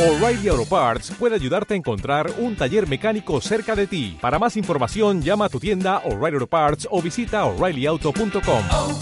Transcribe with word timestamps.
O'Reilly 0.00 0.48
Auto 0.48 0.64
Parts 0.64 1.12
puede 1.18 1.34
ayudarte 1.34 1.74
a 1.74 1.76
encontrar 1.76 2.32
un 2.38 2.56
taller 2.56 2.88
mecánico 2.88 3.38
cerca 3.42 3.76
de 3.76 3.86
ti. 3.86 4.16
Para 4.18 4.38
más 4.38 4.56
información, 4.56 5.20
llama 5.20 5.44
a 5.44 5.48
tu 5.50 5.60
tienda 5.60 5.98
O'Reilly 6.06 6.36
Auto 6.36 6.46
Parts 6.46 6.88
o 6.90 7.02
visita 7.02 7.44
oreillyauto.com. 7.44 8.64
oh, 8.72 8.98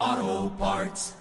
oh, 0.00 0.52
Parts. 0.58 1.14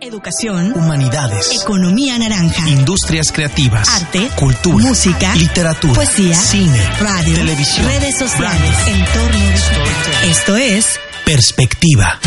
Educación, 0.00 0.72
Humanidades, 0.74 1.62
economía 1.62 2.18
naranja, 2.18 2.68
industrias 2.68 3.30
creativas, 3.30 3.88
arte, 3.88 4.28
cultura, 4.34 4.84
música, 4.88 5.36
literatura, 5.36 5.94
poesía, 5.94 6.34
cine, 6.34 6.84
radio, 6.98 7.34
televisión, 7.34 7.86
redes 7.86 8.18
sociales, 8.18 8.60
branding, 8.60 9.04
entorno 9.04 9.38
digital. 9.38 10.30
Esto 10.30 10.56
es 10.56 11.00
Perspectiva. 11.24 12.18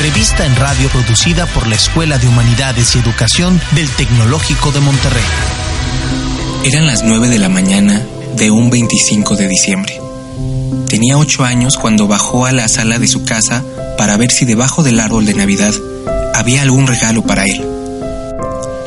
Revista 0.00 0.44
en 0.44 0.54
radio 0.56 0.88
producida 0.90 1.46
por 1.46 1.66
la 1.66 1.76
Escuela 1.76 2.18
de 2.18 2.28
Humanidades 2.28 2.94
y 2.94 2.98
Educación 2.98 3.60
del 3.72 3.88
Tecnológico 3.90 4.70
de 4.72 4.80
Monterrey. 4.80 5.24
Eran 6.64 6.86
las 6.86 7.04
9 7.04 7.28
de 7.28 7.38
la 7.38 7.48
mañana 7.48 8.02
de 8.36 8.50
un 8.50 8.70
25 8.70 9.36
de 9.36 9.48
diciembre. 9.48 10.00
Tenía 10.88 11.16
8 11.16 11.44
años 11.44 11.76
cuando 11.76 12.06
bajó 12.06 12.46
a 12.46 12.52
la 12.52 12.68
sala 12.68 12.98
de 12.98 13.08
su 13.08 13.24
casa 13.24 13.64
para 13.96 14.16
ver 14.16 14.30
si 14.30 14.44
debajo 14.44 14.82
del 14.82 15.00
árbol 15.00 15.26
de 15.26 15.34
Navidad 15.34 15.72
había 16.34 16.62
algún 16.62 16.86
regalo 16.86 17.22
para 17.22 17.44
él. 17.44 17.64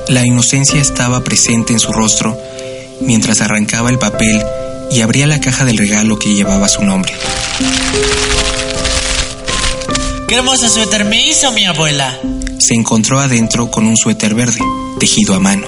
La 0.10 0.26
inocencia 0.26 0.80
estaba 0.80 1.24
presente 1.24 1.74
en 1.74 1.80
su 1.80 1.92
rostro 1.92 2.38
mientras 3.02 3.42
arrancaba 3.42 3.90
el 3.90 4.00
papel 4.00 4.42
y 4.92 5.02
abría 5.02 5.28
la 5.28 5.40
caja 5.40 5.66
del 5.66 5.78
regalo 5.78 6.18
que 6.18 6.34
llevaba 6.34 6.68
su 6.70 6.84
nombre. 6.84 7.14
¡Qué 10.28 10.36
hermoso 10.36 10.68
suéter 10.68 11.06
me 11.06 11.26
hizo 11.26 11.54
mi 11.54 11.64
abuela! 11.64 12.20
Se 12.58 12.74
encontró 12.74 13.22
adentro 13.22 13.72
con 13.72 13.88
un 13.88 13.96
suéter 13.96 14.36
verde, 14.36 14.60
tejido 15.00 15.34
a 15.34 15.40
mano, 15.40 15.66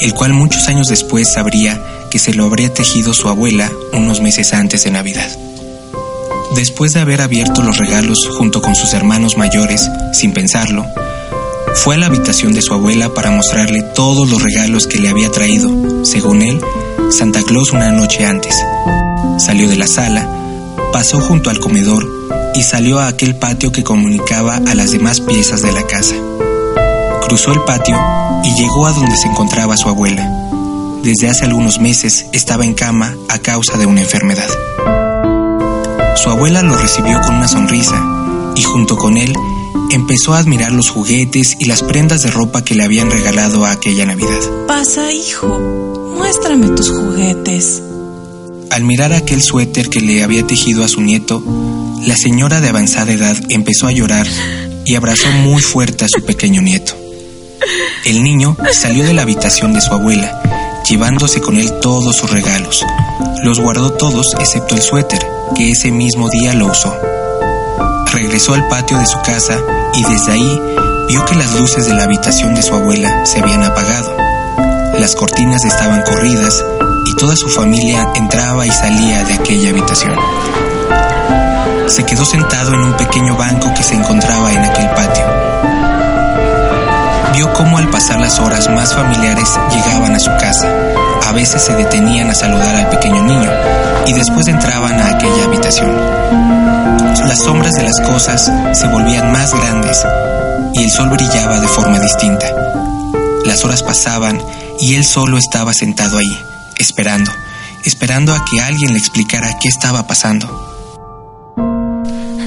el 0.00 0.12
cual 0.12 0.32
muchos 0.32 0.66
años 0.66 0.88
después 0.88 1.32
sabría 1.32 1.80
que 2.10 2.18
se 2.18 2.34
lo 2.34 2.46
habría 2.46 2.74
tejido 2.74 3.14
su 3.14 3.28
abuela 3.28 3.70
unos 3.92 4.20
meses 4.20 4.52
antes 4.54 4.82
de 4.82 4.90
Navidad. 4.90 5.30
Después 6.56 6.94
de 6.94 7.00
haber 7.00 7.20
abierto 7.20 7.62
los 7.62 7.78
regalos 7.78 8.28
junto 8.36 8.60
con 8.60 8.74
sus 8.74 8.92
hermanos 8.92 9.36
mayores, 9.36 9.88
sin 10.12 10.32
pensarlo, 10.32 10.84
fue 11.76 11.94
a 11.94 11.98
la 11.98 12.06
habitación 12.06 12.54
de 12.54 12.62
su 12.62 12.74
abuela 12.74 13.14
para 13.14 13.30
mostrarle 13.30 13.82
todos 13.94 14.28
los 14.28 14.42
regalos 14.42 14.88
que 14.88 14.98
le 14.98 15.10
había 15.10 15.30
traído, 15.30 16.04
según 16.04 16.42
él, 16.42 16.60
Santa 17.12 17.40
Claus 17.44 17.70
una 17.70 17.92
noche 17.92 18.24
antes. 18.24 18.56
Salió 19.38 19.68
de 19.68 19.76
la 19.76 19.86
sala, 19.86 20.28
pasó 20.92 21.20
junto 21.20 21.50
al 21.50 21.60
comedor 21.60 22.15
y 22.56 22.62
salió 22.62 22.98
a 22.98 23.08
aquel 23.08 23.36
patio 23.36 23.70
que 23.70 23.84
comunicaba 23.84 24.56
a 24.56 24.74
las 24.74 24.90
demás 24.90 25.20
piezas 25.20 25.60
de 25.60 25.72
la 25.72 25.86
casa. 25.86 26.14
Cruzó 27.26 27.52
el 27.52 27.60
patio 27.62 27.96
y 28.44 28.54
llegó 28.54 28.86
a 28.86 28.92
donde 28.92 29.14
se 29.16 29.28
encontraba 29.28 29.76
su 29.76 29.88
abuela. 29.88 30.26
Desde 31.02 31.28
hace 31.28 31.44
algunos 31.44 31.78
meses 31.78 32.26
estaba 32.32 32.64
en 32.64 32.72
cama 32.72 33.14
a 33.28 33.38
causa 33.38 33.76
de 33.76 33.84
una 33.84 34.00
enfermedad. 34.00 34.48
Su 36.16 36.30
abuela 36.30 36.62
lo 36.62 36.76
recibió 36.76 37.20
con 37.20 37.34
una 37.36 37.46
sonrisa 37.46 38.02
y 38.56 38.62
junto 38.62 38.96
con 38.96 39.18
él 39.18 39.34
empezó 39.90 40.32
a 40.32 40.38
admirar 40.38 40.72
los 40.72 40.88
juguetes 40.88 41.56
y 41.60 41.66
las 41.66 41.82
prendas 41.82 42.22
de 42.22 42.30
ropa 42.30 42.64
que 42.64 42.74
le 42.74 42.84
habían 42.84 43.10
regalado 43.10 43.66
a 43.66 43.72
aquella 43.72 44.06
Navidad. 44.06 44.40
Pasa, 44.66 45.12
hijo. 45.12 45.46
Muéstrame 46.16 46.70
tus 46.70 46.90
juguetes. 46.90 47.82
Al 48.70 48.82
mirar 48.84 49.12
aquel 49.12 49.42
suéter 49.42 49.88
que 49.88 50.00
le 50.00 50.22
había 50.22 50.46
tejido 50.46 50.84
a 50.84 50.88
su 50.88 51.00
nieto, 51.00 51.42
la 52.02 52.16
señora 52.16 52.60
de 52.60 52.68
avanzada 52.68 53.12
edad 53.12 53.36
empezó 53.48 53.86
a 53.86 53.92
llorar 53.92 54.26
y 54.84 54.94
abrazó 54.94 55.30
muy 55.30 55.62
fuerte 55.62 56.04
a 56.04 56.08
su 56.08 56.24
pequeño 56.24 56.62
nieto. 56.62 56.94
El 58.04 58.22
niño 58.22 58.56
salió 58.72 59.04
de 59.04 59.14
la 59.14 59.22
habitación 59.22 59.72
de 59.72 59.80
su 59.80 59.92
abuela, 59.92 60.40
llevándose 60.88 61.40
con 61.40 61.56
él 61.56 61.72
todos 61.80 62.16
sus 62.16 62.30
regalos. 62.30 62.84
Los 63.42 63.60
guardó 63.60 63.92
todos 63.92 64.34
excepto 64.38 64.74
el 64.74 64.82
suéter, 64.82 65.26
que 65.54 65.70
ese 65.70 65.90
mismo 65.90 66.28
día 66.28 66.54
lo 66.54 66.66
usó. 66.66 66.94
Regresó 68.12 68.54
al 68.54 68.68
patio 68.68 68.98
de 68.98 69.06
su 69.06 69.20
casa 69.22 69.58
y 69.94 70.02
desde 70.04 70.32
ahí 70.32 70.60
vio 71.08 71.24
que 71.24 71.34
las 71.34 71.58
luces 71.58 71.86
de 71.86 71.94
la 71.94 72.04
habitación 72.04 72.54
de 72.54 72.62
su 72.62 72.74
abuela 72.74 73.24
se 73.26 73.40
habían 73.40 73.64
apagado. 73.64 74.25
Las 74.98 75.14
cortinas 75.14 75.62
estaban 75.64 76.02
corridas 76.02 76.64
y 77.06 77.14
toda 77.16 77.36
su 77.36 77.48
familia 77.48 78.08
entraba 78.14 78.66
y 78.66 78.70
salía 78.70 79.24
de 79.24 79.34
aquella 79.34 79.70
habitación. 79.70 80.14
Se 81.86 82.04
quedó 82.04 82.24
sentado 82.24 82.72
en 82.72 82.80
un 82.80 82.92
pequeño 82.94 83.36
banco 83.36 83.72
que 83.74 83.82
se 83.82 83.94
encontraba 83.94 84.52
en 84.52 84.64
aquel 84.64 84.88
patio. 84.90 85.24
Vio 87.34 87.52
cómo 87.52 87.76
al 87.76 87.90
pasar 87.90 88.18
las 88.20 88.38
horas 88.40 88.70
más 88.70 88.94
familiares 88.94 89.58
llegaban 89.70 90.14
a 90.14 90.18
su 90.18 90.30
casa. 90.38 90.68
A 91.28 91.32
veces 91.32 91.60
se 91.62 91.74
detenían 91.74 92.30
a 92.30 92.34
saludar 92.34 92.74
al 92.74 92.88
pequeño 92.88 93.22
niño 93.22 93.50
y 94.06 94.14
después 94.14 94.48
entraban 94.48 94.98
a 94.98 95.10
aquella 95.10 95.44
habitación. 95.44 95.94
Las 97.26 97.44
sombras 97.44 97.74
de 97.74 97.82
las 97.82 98.00
cosas 98.00 98.50
se 98.72 98.86
volvían 98.88 99.30
más 99.30 99.52
grandes 99.52 100.06
y 100.72 100.84
el 100.84 100.90
sol 100.90 101.10
brillaba 101.10 101.60
de 101.60 101.68
forma 101.68 101.98
distinta. 101.98 102.46
Las 103.46 103.64
horas 103.64 103.84
pasaban 103.84 104.42
y 104.80 104.94
él 104.94 105.04
solo 105.04 105.38
estaba 105.38 105.72
sentado 105.72 106.18
ahí, 106.18 106.38
esperando, 106.78 107.30
esperando 107.84 108.34
a 108.34 108.44
que 108.44 108.60
alguien 108.60 108.92
le 108.92 108.98
explicara 108.98 109.56
qué 109.60 109.68
estaba 109.68 110.08
pasando. 110.08 110.64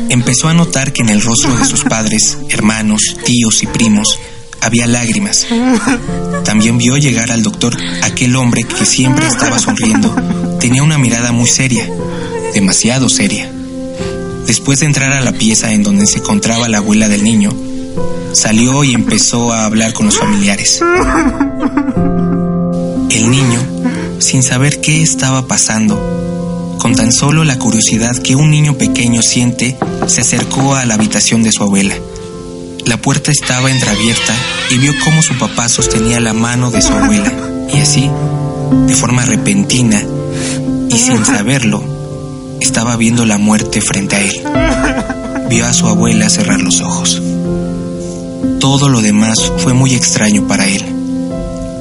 Empezó 0.09 0.49
a 0.49 0.53
notar 0.53 0.91
que 0.91 1.01
en 1.01 1.09
el 1.09 1.21
rostro 1.21 1.55
de 1.55 1.65
sus 1.65 1.85
padres, 1.85 2.37
hermanos, 2.49 3.15
tíos 3.23 3.63
y 3.63 3.67
primos 3.67 4.19
había 4.59 4.87
lágrimas. 4.87 5.47
También 6.43 6.77
vio 6.77 6.97
llegar 6.97 7.31
al 7.31 7.43
doctor 7.43 7.77
aquel 8.03 8.35
hombre 8.35 8.65
que 8.65 8.85
siempre 8.85 9.25
estaba 9.25 9.57
sonriendo. 9.57 10.13
Tenía 10.59 10.83
una 10.83 10.97
mirada 10.97 11.31
muy 11.31 11.47
seria, 11.47 11.89
demasiado 12.53 13.07
seria. 13.07 13.49
Después 14.45 14.81
de 14.81 14.87
entrar 14.87 15.13
a 15.13 15.21
la 15.21 15.31
pieza 15.31 15.71
en 15.71 15.83
donde 15.83 16.07
se 16.07 16.17
encontraba 16.17 16.67
la 16.67 16.79
abuela 16.79 17.07
del 17.07 17.23
niño, 17.23 17.53
salió 18.33 18.83
y 18.83 18.93
empezó 18.93 19.51
a 19.51 19.65
hablar 19.65 19.93
con 19.93 20.07
los 20.07 20.17
familiares. 20.17 20.81
El 23.09 23.31
niño, 23.31 23.59
sin 24.19 24.43
saber 24.43 24.81
qué 24.81 25.01
estaba 25.01 25.47
pasando, 25.47 26.75
con 26.79 26.95
tan 26.95 27.11
solo 27.11 27.43
la 27.43 27.57
curiosidad 27.59 28.15
que 28.17 28.35
un 28.35 28.51
niño 28.51 28.77
pequeño 28.77 29.21
siente, 29.21 29.77
se 30.07 30.21
acercó 30.21 30.75
a 30.75 30.85
la 30.85 30.93
habitación 30.93 31.43
de 31.43 31.51
su 31.51 31.63
abuela. 31.63 31.95
La 32.85 32.97
puerta 32.97 33.31
estaba 33.31 33.69
entreabierta 33.69 34.33
y 34.71 34.77
vio 34.77 34.93
cómo 35.03 35.21
su 35.21 35.37
papá 35.37 35.69
sostenía 35.69 36.19
la 36.19 36.33
mano 36.33 36.71
de 36.71 36.81
su 36.81 36.93
abuela. 36.93 37.31
Y 37.73 37.79
así, 37.79 38.09
de 38.87 38.93
forma 38.95 39.25
repentina 39.25 40.01
y 40.89 40.97
sin 40.97 41.25
saberlo, 41.25 41.83
estaba 42.61 42.95
viendo 42.95 43.25
la 43.25 43.37
muerte 43.37 43.81
frente 43.81 44.15
a 44.15 44.21
él. 44.21 44.43
Vio 45.49 45.65
a 45.65 45.73
su 45.73 45.87
abuela 45.87 46.29
cerrar 46.29 46.61
los 46.61 46.81
ojos. 46.81 47.21
Todo 48.59 48.89
lo 48.89 49.01
demás 49.01 49.51
fue 49.59 49.73
muy 49.73 49.93
extraño 49.93 50.47
para 50.47 50.67
él. 50.67 50.83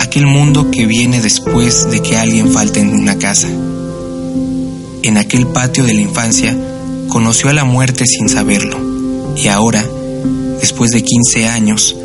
Aquel 0.00 0.26
mundo 0.26 0.70
que 0.70 0.86
viene 0.86 1.20
después 1.20 1.90
de 1.90 2.00
que 2.00 2.16
alguien 2.16 2.52
falte 2.52 2.80
en 2.80 2.90
una 2.90 3.18
casa. 3.18 3.48
En 5.02 5.16
aquel 5.16 5.48
patio 5.48 5.84
de 5.84 5.94
la 5.94 6.00
infancia 6.00 6.56
conoció 7.08 7.50
a 7.50 7.52
la 7.52 7.64
muerte 7.64 8.06
sin 8.06 8.28
saberlo. 8.28 8.78
Y 9.36 9.48
ahora, 9.48 9.84
después 10.60 10.92
de 10.92 11.02
15 11.02 11.48
años, 11.48 11.96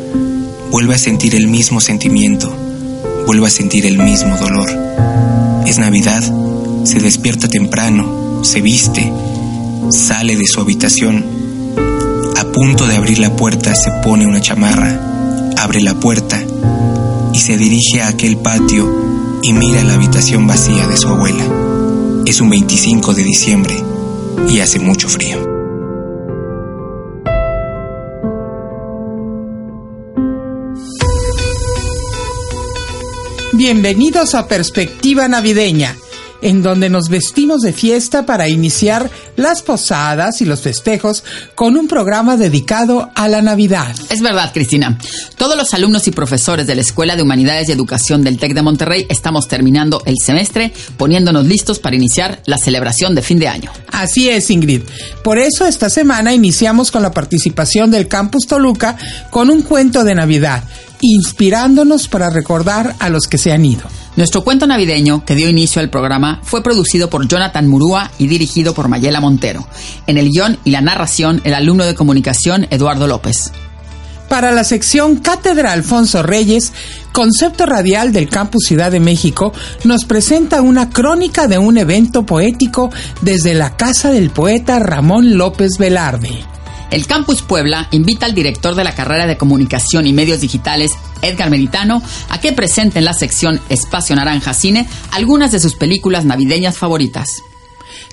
vuelve 0.70 0.94
a 0.96 0.98
sentir 0.98 1.36
el 1.36 1.46
mismo 1.46 1.80
sentimiento, 1.80 2.52
vuelve 3.26 3.46
a 3.46 3.50
sentir 3.50 3.86
el 3.86 3.98
mismo 3.98 4.36
dolor. 4.36 4.68
Es 5.66 5.78
Navidad, 5.78 6.22
se 6.84 6.98
despierta 6.98 7.48
temprano, 7.48 8.42
se 8.42 8.60
viste, 8.60 9.12
sale 9.90 10.36
de 10.36 10.46
su 10.46 10.60
habitación. 10.60 11.33
Punto 12.54 12.86
de 12.86 12.96
abrir 12.96 13.18
la 13.18 13.34
puerta 13.34 13.74
se 13.74 13.90
pone 14.00 14.28
una 14.28 14.40
chamarra, 14.40 15.52
abre 15.58 15.80
la 15.80 15.94
puerta 15.94 16.40
y 17.32 17.38
se 17.40 17.56
dirige 17.56 18.00
a 18.00 18.06
aquel 18.06 18.36
patio 18.36 19.40
y 19.42 19.52
mira 19.52 19.82
la 19.82 19.94
habitación 19.94 20.46
vacía 20.46 20.86
de 20.86 20.96
su 20.96 21.08
abuela. 21.08 21.44
Es 22.24 22.40
un 22.40 22.50
25 22.50 23.12
de 23.12 23.24
diciembre 23.24 23.74
y 24.48 24.60
hace 24.60 24.78
mucho 24.78 25.08
frío. 25.08 25.44
Bienvenidos 33.54 34.36
a 34.36 34.46
Perspectiva 34.46 35.26
Navideña, 35.26 35.96
en 36.44 36.62
donde 36.62 36.90
nos 36.90 37.08
vestimos 37.08 37.62
de 37.62 37.72
fiesta 37.72 38.26
para 38.26 38.48
iniciar 38.48 39.10
las 39.36 39.62
posadas 39.62 40.40
y 40.42 40.44
los 40.44 40.60
festejos 40.60 41.24
con 41.54 41.76
un 41.76 41.88
programa 41.88 42.36
dedicado 42.36 43.10
a 43.14 43.28
la 43.28 43.42
Navidad. 43.42 43.96
Es 44.10 44.20
verdad, 44.20 44.52
Cristina. 44.52 44.98
Todos 45.36 45.56
los 45.56 45.72
alumnos 45.72 46.06
y 46.06 46.10
profesores 46.10 46.66
de 46.66 46.74
la 46.74 46.82
Escuela 46.82 47.16
de 47.16 47.22
Humanidades 47.22 47.68
y 47.68 47.72
Educación 47.72 48.22
del 48.22 48.38
TEC 48.38 48.54
de 48.54 48.62
Monterrey 48.62 49.06
estamos 49.08 49.48
terminando 49.48 50.02
el 50.04 50.16
semestre 50.22 50.72
poniéndonos 50.98 51.46
listos 51.46 51.78
para 51.78 51.96
iniciar 51.96 52.42
la 52.44 52.58
celebración 52.58 53.14
de 53.14 53.22
fin 53.22 53.38
de 53.38 53.48
año. 53.48 53.72
Así 53.90 54.28
es, 54.28 54.50
Ingrid. 54.50 54.82
Por 55.22 55.38
eso 55.38 55.66
esta 55.66 55.88
semana 55.88 56.34
iniciamos 56.34 56.90
con 56.90 57.02
la 57.02 57.10
participación 57.10 57.90
del 57.90 58.06
Campus 58.06 58.46
Toluca 58.46 58.98
con 59.30 59.48
un 59.48 59.62
cuento 59.62 60.04
de 60.04 60.14
Navidad, 60.14 60.62
inspirándonos 61.00 62.06
para 62.08 62.28
recordar 62.28 62.94
a 62.98 63.08
los 63.08 63.26
que 63.26 63.38
se 63.38 63.50
han 63.50 63.64
ido. 63.64 64.03
Nuestro 64.16 64.44
cuento 64.44 64.68
navideño, 64.68 65.24
que 65.24 65.34
dio 65.34 65.48
inicio 65.48 65.82
al 65.82 65.90
programa, 65.90 66.40
fue 66.44 66.62
producido 66.62 67.10
por 67.10 67.26
Jonathan 67.26 67.66
Murúa 67.66 68.12
y 68.16 68.28
dirigido 68.28 68.72
por 68.72 68.88
Mayela 68.88 69.20
Montero. 69.20 69.66
En 70.06 70.18
el 70.18 70.30
guion 70.30 70.58
y 70.62 70.70
la 70.70 70.80
narración, 70.80 71.40
el 71.42 71.52
alumno 71.52 71.84
de 71.84 71.96
comunicación 71.96 72.68
Eduardo 72.70 73.08
López. 73.08 73.50
Para 74.28 74.52
la 74.52 74.62
sección 74.62 75.16
Cátedra 75.16 75.72
Alfonso 75.72 76.22
Reyes, 76.22 76.72
Concepto 77.12 77.66
Radial 77.66 78.12
del 78.12 78.28
Campus 78.28 78.64
Ciudad 78.66 78.90
de 78.90 79.00
México 79.00 79.52
nos 79.82 80.04
presenta 80.04 80.62
una 80.62 80.90
crónica 80.90 81.48
de 81.48 81.58
un 81.58 81.76
evento 81.76 82.24
poético 82.24 82.90
desde 83.20 83.54
la 83.54 83.76
casa 83.76 84.10
del 84.10 84.30
poeta 84.30 84.78
Ramón 84.78 85.36
López 85.36 85.76
Velarde. 85.78 86.44
El 86.94 87.08
Campus 87.08 87.42
Puebla 87.42 87.88
invita 87.90 88.24
al 88.24 88.36
director 88.36 88.76
de 88.76 88.84
la 88.84 88.94
carrera 88.94 89.26
de 89.26 89.36
Comunicación 89.36 90.06
y 90.06 90.12
Medios 90.12 90.40
Digitales, 90.40 90.92
Edgar 91.22 91.50
Meditano, 91.50 92.00
a 92.28 92.40
que 92.40 92.52
presente 92.52 93.00
en 93.00 93.04
la 93.04 93.14
sección 93.14 93.60
Espacio 93.68 94.14
Naranja 94.14 94.54
Cine 94.54 94.86
algunas 95.10 95.50
de 95.50 95.58
sus 95.58 95.74
películas 95.74 96.24
navideñas 96.24 96.78
favoritas. 96.78 97.26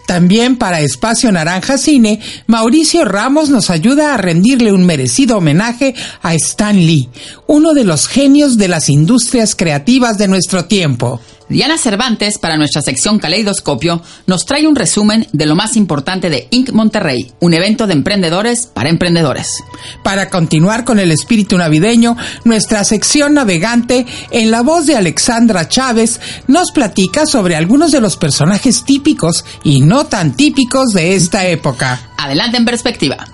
También 0.08 0.56
para 0.56 0.82
Espacio 0.82 1.32
Naranja 1.32 1.78
Cine, 1.78 2.22
Mauricio 2.48 3.06
Ramos 3.06 3.52
nos 3.52 3.70
ayuda 3.70 4.16
a 4.16 4.18
rendirle 4.18 4.72
un 4.72 4.84
merecido 4.88 5.38
homenaje 5.38 5.94
a 6.24 6.34
Stan 6.34 6.76
Lee, 6.76 7.08
uno 7.46 7.74
de 7.74 7.84
los 7.84 8.08
genios 8.08 8.58
de 8.58 8.68
las 8.68 8.90
industrias 8.90 9.56
creativas 9.56 10.18
de 10.18 10.28
nuestro 10.28 10.66
tiempo. 10.66 11.22
Diana 11.52 11.78
Cervantes, 11.78 12.38
para 12.38 12.56
nuestra 12.56 12.82
sección 12.82 13.20
Caleidoscopio, 13.20 14.02
nos 14.26 14.46
trae 14.46 14.66
un 14.66 14.76
resumen 14.76 15.28
de 15.34 15.46
lo 15.46 15.54
más 15.54 15.76
importante 15.76 16.30
de 16.30 16.48
Inc. 16.50 16.72
Monterrey, 16.72 17.34
un 17.42 17.54
evento 17.54 17.88
de 17.88 17.94
emprendedores 17.94 18.68
para 18.68 18.88
emprendedores. 18.88 19.62
Para 20.02 20.30
continuar 20.30 20.86
con 20.86 20.98
el 20.98 21.12
espíritu 21.12 21.58
navideño, 21.58 22.16
nuestra 22.46 22.86
sección 22.86 23.34
navegante, 23.34 24.06
en 24.32 24.50
la 24.50 24.62
voz 24.62 24.86
de 24.86 24.96
Alexandra 24.96 25.68
Chávez, 25.68 26.22
nos 26.48 26.72
platica 26.72 27.26
sobre 27.26 27.58
algunos 27.58 27.92
de 27.92 28.00
los 28.00 28.16
personajes 28.16 28.86
típicos 28.86 29.44
y 29.66 29.82
no 29.82 30.06
tan 30.06 30.38
típicos 30.38 30.94
de 30.94 31.16
esta 31.16 31.46
época. 31.48 32.00
Adelante 32.18 32.56
en 32.56 32.64
perspectiva. 32.64 33.28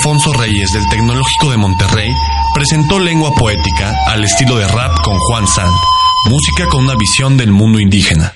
Alfonso 0.00 0.32
Reyes 0.32 0.72
del 0.72 0.88
Tecnológico 0.88 1.50
de 1.50 1.58
Monterrey 1.58 2.10
presentó 2.54 2.98
lengua 2.98 3.34
poética 3.34 3.94
al 4.06 4.24
estilo 4.24 4.56
de 4.56 4.66
rap 4.66 4.98
con 5.02 5.18
Juan 5.18 5.46
Sant, 5.46 5.74
música 6.30 6.64
con 6.70 6.84
una 6.84 6.94
visión 6.94 7.36
del 7.36 7.52
mundo 7.52 7.78
indígena. 7.78 8.32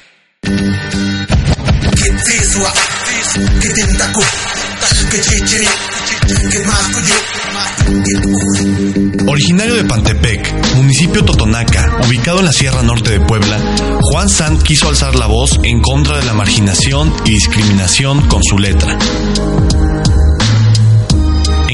Originario 9.27 9.75
de 9.77 9.85
Pantepec, 9.85 10.75
municipio 10.77 11.25
Totonaca, 11.25 11.99
ubicado 12.07 12.41
en 12.41 12.45
la 12.45 12.53
Sierra 12.53 12.83
Norte 12.83 13.13
de 13.13 13.21
Puebla, 13.21 13.59
Juan 14.03 14.29
Sant 14.29 14.63
quiso 14.63 14.91
alzar 14.91 15.15
la 15.15 15.25
voz 15.25 15.59
en 15.63 15.81
contra 15.81 16.19
de 16.19 16.27
la 16.27 16.35
marginación 16.35 17.11
y 17.25 17.31
discriminación 17.31 18.29
con 18.29 18.43
su 18.45 18.59
letra. 18.59 18.99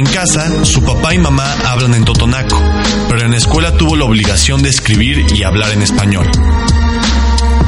En 0.00 0.06
casa, 0.06 0.64
su 0.64 0.82
papá 0.82 1.12
y 1.12 1.19
mamá 1.19 1.44
hablan 1.67 1.93
en 1.93 2.06
totonaco, 2.06 2.58
pero 3.11 3.20
en 3.20 3.32
la 3.32 3.37
escuela 3.37 3.76
tuvo 3.76 3.97
la 3.97 4.06
obligación 4.06 4.62
de 4.62 4.70
escribir 4.70 5.26
y 5.35 5.43
hablar 5.43 5.73
en 5.73 5.82
español. 5.82 6.26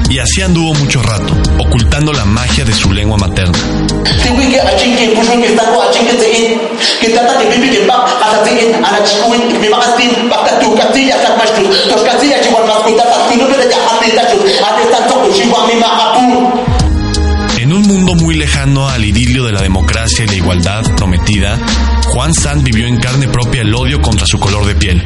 Y 0.09 0.19
así 0.19 0.41
anduvo 0.41 0.73
mucho 0.73 1.03
rato, 1.03 1.37
ocultando 1.59 2.11
la 2.15 2.25
magia 2.25 2.65
de 2.65 2.73
su 2.73 2.91
lengua 2.91 3.19
materna. 3.19 3.59
En 17.63 17.73
un 17.73 17.83
mundo 17.83 18.15
muy 18.15 18.35
lejano 18.35 18.89
al 18.89 19.05
idilio 19.05 19.45
de 19.45 19.53
la 19.53 19.63
democracia 19.63 20.25
y 20.25 20.27
la 20.27 20.35
igualdad 20.35 20.83
prometida, 20.97 21.61
Juan 22.13 22.35
Sant 22.35 22.63
vivió 22.63 22.87
en 22.87 22.99
carne 22.99 23.27
propia 23.27 23.63
el 23.63 23.75
odio 23.75 24.03
contra 24.03 24.27
su 24.27 24.39
color 24.39 24.67
de 24.67 24.75
piel, 24.75 25.03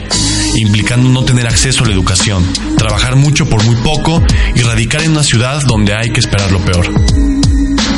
implicando 0.56 1.08
no 1.08 1.24
tener 1.24 1.46
acceso 1.46 1.84
a 1.84 1.86
la 1.86 1.92
educación, 1.92 2.44
trabajar 2.76 3.14
mucho 3.14 3.48
por 3.48 3.62
muy 3.64 3.76
poco 3.76 4.20
y 4.56 4.62
radicar 4.62 5.02
en 5.02 5.12
una 5.12 5.22
ciudad 5.22 5.62
donde 5.68 5.94
hay 5.94 6.10
que 6.10 6.18
esperar 6.18 6.50
lo 6.50 6.58
peor. 6.64 6.92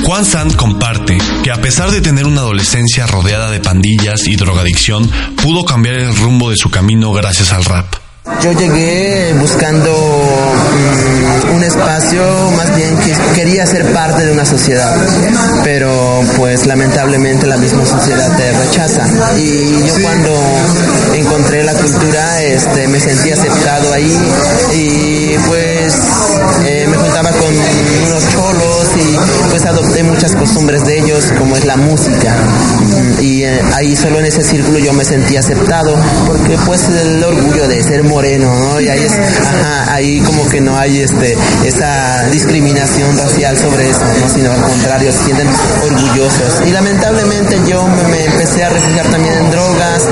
Juan 0.04 0.26
Sant 0.26 0.54
comparte 0.56 1.16
que 1.42 1.50
a 1.50 1.56
pesar 1.56 1.90
de 1.90 2.02
tener 2.02 2.26
una 2.26 2.42
adolescencia 2.42 3.06
rodeada 3.06 3.50
de 3.50 3.60
pandillas 3.60 4.26
y 4.26 4.36
drogadicción, 4.36 5.10
pudo 5.42 5.64
cambiar 5.64 5.94
el 5.94 6.14
rumbo 6.14 6.50
de 6.50 6.56
su 6.56 6.68
camino 6.68 7.10
gracias 7.10 7.50
al 7.54 7.64
rap. 7.64 8.07
Yo 8.40 8.52
llegué 8.52 9.34
buscando 9.40 9.90
mm, 9.90 11.54
un 11.56 11.64
espacio, 11.64 12.22
más 12.56 12.76
bien 12.76 12.96
que 12.98 13.12
quería 13.34 13.66
ser 13.66 13.92
parte 13.92 14.24
de 14.24 14.32
una 14.32 14.44
sociedad, 14.44 14.94
pero 15.64 16.20
pues 16.36 16.66
lamentablemente 16.66 17.46
la 17.46 17.56
misma 17.56 17.84
sociedad 17.84 18.36
te 18.36 18.52
rechaza. 18.52 19.06
Y 19.38 19.84
yo 19.86 19.94
cuando 20.02 20.32
encontré 21.14 21.64
la 21.64 21.74
cultura, 21.74 22.42
este, 22.44 22.86
me 22.86 23.00
sentí 23.00 23.32
aceptado 23.32 23.92
ahí 23.92 24.16
y 24.72 25.36
pues 25.48 25.94
eh, 26.64 26.86
me 26.88 26.96
juntaba 26.96 27.30
con 27.32 27.54
unos 28.06 28.28
cholos 28.30 28.88
y 28.96 29.48
pues 29.50 29.64
adopté 29.64 30.02
muchas 30.02 30.34
costumbres 30.36 30.84
de 30.84 30.98
ellos, 30.98 31.24
como 31.38 31.56
es 31.56 31.64
la 31.64 31.76
música. 31.76 32.36
Y 33.20 33.42
eh, 33.42 33.60
ahí 33.74 33.96
solo 33.96 34.20
en 34.20 34.26
ese 34.26 34.42
círculo 34.42 34.78
yo 34.78 34.92
me 34.92 35.04
sentí 35.04 35.36
aceptado, 35.36 35.96
porque 36.26 36.56
pues 36.66 36.88
el 36.88 37.22
orgullo 37.22 37.66
de 37.66 37.82
ser 37.82 38.04
moreno, 38.18 38.52
¿no? 38.52 38.80
Y 38.80 38.88
ahí 38.88 38.98
es, 38.98 39.12
ajá, 39.46 39.94
ahí 39.94 40.18
como 40.26 40.48
que 40.48 40.60
no 40.60 40.76
hay 40.76 40.98
este, 40.98 41.36
esa 41.64 42.28
discriminación 42.30 43.16
racial 43.16 43.56
sobre 43.56 43.88
eso, 43.88 44.00
¿no? 44.20 44.28
Sino 44.28 44.50
al 44.50 44.60
contrario, 44.60 45.12
se 45.12 45.24
sienten 45.24 45.46
orgullosos. 45.84 46.66
Y 46.66 46.72
lamentablemente 46.72 47.60
yo 47.68 47.86
me, 47.86 48.02
me 48.08 48.24
empecé 48.24 48.64
a 48.64 48.70
refugiar 48.70 49.06
también 49.06 49.34
en 49.34 49.50
drogas 49.52 50.02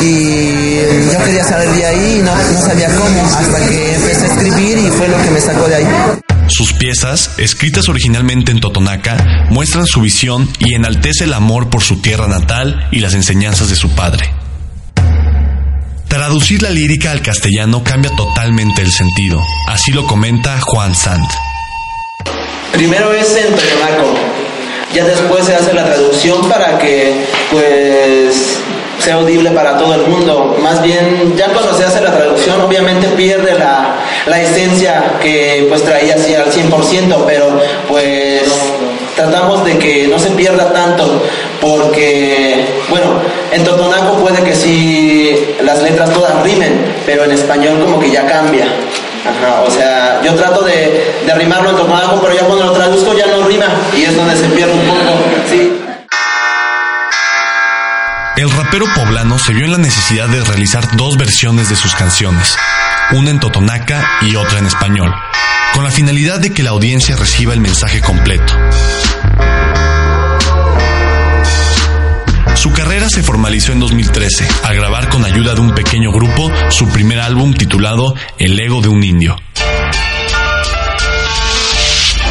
y 0.00 0.76
yo 1.12 1.24
quería 1.24 1.42
salir 1.42 1.70
de 1.70 1.84
ahí 1.84 2.18
y 2.20 2.22
no, 2.22 2.32
no 2.36 2.60
sabía 2.60 2.90
cómo, 2.94 3.24
hasta 3.26 3.66
que 3.66 3.94
empecé 3.96 4.26
a 4.26 4.28
escribir 4.28 4.78
y 4.78 4.90
fue 4.92 5.08
lo 5.08 5.20
que 5.20 5.30
me 5.30 5.40
sacó 5.40 5.66
de 5.66 5.74
ahí. 5.74 5.86
Sus 6.46 6.72
piezas, 6.74 7.32
escritas 7.38 7.88
originalmente 7.88 8.52
en 8.52 8.60
Totonaca, 8.60 9.16
muestran 9.50 9.86
su 9.86 10.00
visión 10.00 10.48
y 10.60 10.74
enaltece 10.74 11.24
el 11.24 11.34
amor 11.34 11.70
por 11.70 11.82
su 11.82 12.00
tierra 12.00 12.28
natal 12.28 12.88
y 12.92 13.00
las 13.00 13.14
enseñanzas 13.14 13.68
de 13.68 13.74
su 13.74 13.90
padre. 13.96 14.32
Traducir 16.08 16.62
la 16.62 16.70
lírica 16.70 17.10
al 17.10 17.20
castellano 17.20 17.84
cambia 17.84 18.10
totalmente 18.16 18.80
el 18.80 18.90
sentido, 18.90 19.44
así 19.68 19.92
lo 19.92 20.06
comenta 20.06 20.58
Juan 20.58 20.94
Sant. 20.94 21.30
Primero 22.72 23.12
es 23.12 23.36
en 23.36 23.54
totonaco, 23.54 24.14
ya 24.94 25.04
después 25.04 25.44
se 25.44 25.54
hace 25.54 25.74
la 25.74 25.84
traducción 25.84 26.48
para 26.48 26.78
que 26.78 27.26
pues 27.50 28.58
sea 28.98 29.16
audible 29.16 29.50
para 29.50 29.76
todo 29.76 29.94
el 29.94 30.06
mundo. 30.06 30.56
Más 30.62 30.82
bien, 30.82 31.34
ya 31.36 31.48
cuando 31.52 31.76
se 31.76 31.84
hace 31.84 32.00
la 32.00 32.16
traducción, 32.16 32.60
obviamente 32.60 33.06
pierde 33.08 33.58
la, 33.58 33.96
la 34.26 34.40
esencia 34.40 35.18
que 35.20 35.66
pues 35.68 35.84
traía 35.84 36.14
así 36.14 36.34
al 36.34 36.50
100%, 36.50 37.24
pero 37.26 37.60
pues 37.86 38.42
tratamos 39.18 39.64
de 39.64 39.76
que 39.78 40.06
no 40.06 40.16
se 40.18 40.30
pierda 40.30 40.72
tanto, 40.72 41.20
porque, 41.60 42.64
bueno, 42.88 43.20
en 43.50 43.64
Totonaco 43.64 44.16
puede 44.18 44.44
que 44.44 44.54
sí 44.54 45.56
las 45.64 45.82
letras 45.82 46.12
todas 46.12 46.40
rimen, 46.44 46.94
pero 47.04 47.24
en 47.24 47.32
español 47.32 47.80
como 47.80 47.98
que 47.98 48.12
ya 48.12 48.24
cambia. 48.26 48.66
Ajá, 49.26 49.62
o 49.66 49.70
sea, 49.70 50.20
yo 50.22 50.34
trato 50.34 50.62
de, 50.62 51.34
rimarlo 51.36 51.70
en 51.70 51.76
Totonaco, 51.76 52.20
pero 52.20 52.32
ya 52.32 52.42
cuando 52.42 52.66
lo 52.66 52.72
traduzco 52.72 53.12
ya 53.12 53.26
no 53.26 53.44
rima 53.46 53.66
y 53.96 54.04
es 54.04 54.14
donde 54.14 54.36
se 54.36 54.48
pierde 54.50 54.72
un 54.72 54.86
poco. 54.86 55.18
El 58.36 58.50
rapero 58.52 58.86
poblano 58.94 59.36
se 59.36 59.52
vio 59.52 59.64
en 59.64 59.72
la 59.72 59.78
necesidad 59.78 60.28
de 60.28 60.44
realizar 60.44 60.96
dos 60.96 61.18
versiones 61.18 61.68
de 61.68 61.74
sus 61.74 61.96
canciones, 61.96 62.56
una 63.10 63.30
en 63.30 63.40
totonaca 63.40 64.08
y 64.22 64.36
otra 64.36 64.60
en 64.60 64.66
español, 64.66 65.12
con 65.74 65.84
la 65.84 65.90
finalidad 65.90 66.40
de 66.40 66.52
que 66.52 66.62
la 66.62 66.70
audiencia 66.70 67.16
reciba 67.16 67.54
el 67.54 67.60
mensaje 67.60 68.00
completo. 68.00 68.52
Su 72.54 72.72
carrera 72.72 73.08
se 73.08 73.22
formalizó 73.22 73.72
en 73.72 73.78
2013 73.78 74.48
al 74.64 74.74
grabar 74.74 75.08
con 75.08 75.24
ayuda 75.24 75.54
de 75.54 75.60
un 75.60 75.74
pequeño 75.74 76.10
grupo 76.10 76.50
su 76.70 76.88
primer 76.88 77.20
álbum 77.20 77.54
titulado 77.54 78.14
El 78.36 78.58
ego 78.58 78.80
de 78.80 78.88
un 78.88 79.04
indio. 79.04 79.36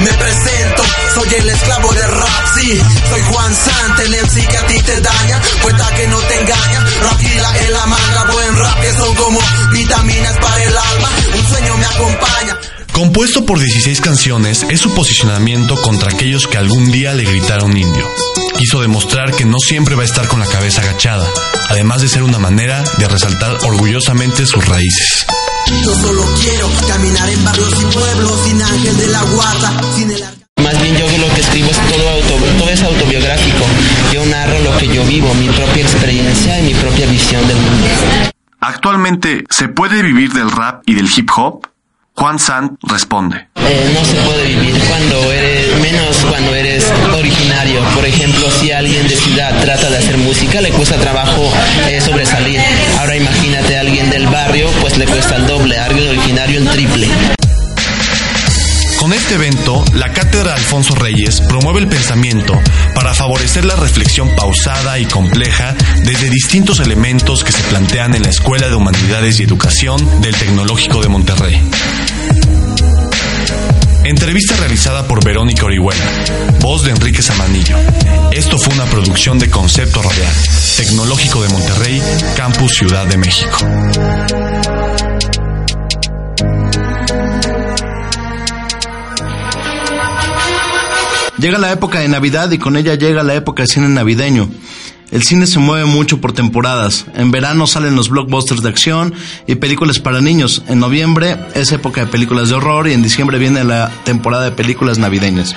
Me 0.01 0.13
presento, 0.13 0.83
soy 1.15 1.33
el 1.39 1.49
esclavo 1.49 1.93
de 1.93 2.07
rap, 2.07 2.45
sí, 2.55 2.81
soy 3.09 3.21
Juan 3.21 3.55
Sant, 3.55 3.99
el 3.99 4.11
MC 4.11 4.47
que 4.47 4.57
a 4.57 4.67
ti 4.67 4.79
te 4.83 5.01
daña, 5.01 5.41
cuenta 5.61 5.95
que 5.95 6.07
no 6.07 6.19
te 6.19 6.41
engaña, 6.41 6.85
rapila 7.01 7.57
en 7.65 7.73
la 7.73 7.85
manga, 7.85 8.31
buen 8.31 8.57
rap 8.57 8.81
que 8.81 8.91
son 8.91 9.15
como 9.15 9.39
vitaminas 9.71 10.37
para 10.37 10.63
el 10.63 10.77
alma, 10.77 11.09
un 11.35 11.47
sueño 11.47 11.77
me 11.77 11.85
acompaña. 11.85 12.57
Compuesto 12.97 13.45
por 13.45 13.59
16 13.59 14.01
canciones, 14.01 14.65
es 14.71 14.81
su 14.81 14.91
posicionamiento 14.95 15.79
contra 15.83 16.09
aquellos 16.09 16.47
que 16.47 16.57
algún 16.57 16.91
día 16.91 17.13
le 17.13 17.25
gritaron 17.25 17.77
indio. 17.77 18.09
Quiso 18.57 18.81
demostrar 18.81 19.35
que 19.35 19.45
no 19.45 19.59
siempre 19.59 19.93
va 19.93 20.01
a 20.01 20.05
estar 20.05 20.27
con 20.27 20.39
la 20.39 20.47
cabeza 20.47 20.81
agachada, 20.81 21.29
además 21.69 22.01
de 22.01 22.07
ser 22.07 22.23
una 22.23 22.39
manera 22.39 22.83
de 22.97 23.07
resaltar 23.07 23.59
orgullosamente 23.65 24.47
sus 24.47 24.67
raíces. 24.67 25.27
Yo 25.83 25.93
solo 25.93 26.23
quiero 26.41 26.67
caminar 26.87 27.29
en 27.29 27.45
barrios 27.45 27.71
y 27.79 27.85
pueblos 27.85 28.41
sin 28.47 28.61
ángel 28.63 28.97
de 28.97 29.07
la 29.09 29.21
guarda, 29.25 29.79
sin 29.95 30.09
el 30.09 30.23
Más 30.63 30.81
bien 30.81 30.97
yo 30.97 31.05
lo 31.19 31.31
que 31.35 31.41
escribo 31.41 31.69
es 31.69 31.77
todo, 31.77 32.09
auto, 32.09 32.45
todo 32.57 32.69
es 32.71 32.81
autobiográfico. 32.81 33.63
Yo 34.11 34.25
narro 34.25 34.59
lo 34.61 34.75
que 34.79 34.87
yo 34.87 35.05
vivo, 35.05 35.31
mi 35.35 35.49
propia 35.49 35.83
experiencia 35.83 36.59
y 36.61 36.63
mi 36.63 36.73
propia 36.73 37.05
visión 37.05 37.47
del 37.47 37.57
mundo. 37.57 37.85
Actualmente, 38.59 39.43
¿se 39.51 39.67
puede 39.67 40.01
vivir 40.01 40.33
del 40.33 40.49
rap 40.49 40.81
y 40.87 40.95
del 40.95 41.07
hip 41.15 41.29
hop? 41.37 41.76
Juan 42.19 42.39
Sant 42.39 42.79
responde. 42.81 43.47
Eh, 43.57 43.91
no 43.93 44.03
se 44.03 44.15
puede 44.25 44.47
vivir 44.47 44.73
cuando 44.89 45.31
eres, 45.31 45.79
menos 45.79 46.17
cuando 46.27 46.55
eres 46.55 46.83
originario. 47.15 47.79
Por 47.93 48.05
ejemplo, 48.07 48.49
si 48.49 48.71
alguien 48.71 49.07
de 49.07 49.15
ciudad 49.15 49.53
trata 49.61 49.87
de 49.91 49.97
hacer 49.97 50.17
música, 50.17 50.59
le 50.59 50.71
cuesta 50.71 50.95
trabajo 50.95 51.53
eh, 51.87 52.01
sobresalir. 52.01 52.59
Ahora 52.99 53.15
imagínate 53.15 53.77
a 53.77 53.81
alguien 53.81 54.09
del 54.09 54.25
barrio, 54.27 54.67
pues 54.81 54.97
le 54.97 55.05
cuesta 55.05 55.35
el 55.35 55.45
doble, 55.45 55.77
a 55.77 55.85
alguien 55.85 56.09
originario 56.09 56.59
el 56.59 56.67
triple. 56.69 57.07
Con 59.07 59.13
este 59.13 59.35
evento, 59.35 59.85
la 59.93 60.11
Cátedra 60.11 60.53
Alfonso 60.53 60.93
Reyes 60.93 61.39
promueve 61.39 61.79
el 61.79 61.87
pensamiento 61.87 62.59
para 62.93 63.13
favorecer 63.13 63.63
la 63.63 63.77
reflexión 63.77 64.35
pausada 64.35 64.99
y 64.99 65.05
compleja 65.05 65.73
desde 66.03 66.29
distintos 66.29 66.81
elementos 66.81 67.45
que 67.45 67.53
se 67.53 67.63
plantean 67.69 68.15
en 68.15 68.23
la 68.23 68.29
Escuela 68.29 68.67
de 68.67 68.75
Humanidades 68.75 69.39
y 69.39 69.43
Educación 69.43 70.21
del 70.21 70.35
Tecnológico 70.35 71.01
de 71.01 71.07
Monterrey. 71.07 71.61
Entrevista 74.03 74.57
realizada 74.57 75.07
por 75.07 75.23
Verónica 75.23 75.65
Orihuela, 75.67 76.03
voz 76.59 76.83
de 76.83 76.91
Enrique 76.91 77.21
Samanillo. 77.21 77.77
Esto 78.33 78.57
fue 78.57 78.73
una 78.73 78.87
producción 78.87 79.39
de 79.39 79.49
Concepto 79.49 80.01
Radial, 80.01 80.33
Tecnológico 80.75 81.41
de 81.43 81.47
Monterrey, 81.47 82.03
Campus 82.35 82.73
Ciudad 82.73 83.07
de 83.07 83.15
México. 83.15 83.57
Llega 91.37 91.59
la 91.59 91.71
época 91.71 91.99
de 91.99 92.07
Navidad 92.07 92.49
y 92.51 92.57
con 92.57 92.77
ella 92.77 92.95
llega 92.95 93.21
la 93.21 93.35
época 93.35 93.61
de 93.61 93.67
cine 93.67 93.89
navideño. 93.89 94.49
El 95.11 95.23
cine 95.23 95.45
se 95.45 95.59
mueve 95.59 95.85
mucho 95.85 96.19
por 96.19 96.33
temporadas. 96.33 97.05
En 97.15 97.29
verano 97.29 97.67
salen 97.67 97.95
los 97.95 98.09
blockbusters 98.09 98.63
de 98.63 98.69
acción 98.69 99.13
y 99.45 99.55
películas 99.55 99.99
para 99.99 100.19
niños. 100.19 100.63
En 100.67 100.79
noviembre 100.79 101.37
es 101.53 101.71
época 101.71 102.01
de 102.01 102.07
películas 102.07 102.49
de 102.49 102.55
horror 102.55 102.87
y 102.87 102.93
en 102.93 103.03
diciembre 103.03 103.37
viene 103.37 103.63
la 103.63 103.91
temporada 104.03 104.45
de 104.45 104.51
películas 104.51 104.97
navideñas. 104.97 105.55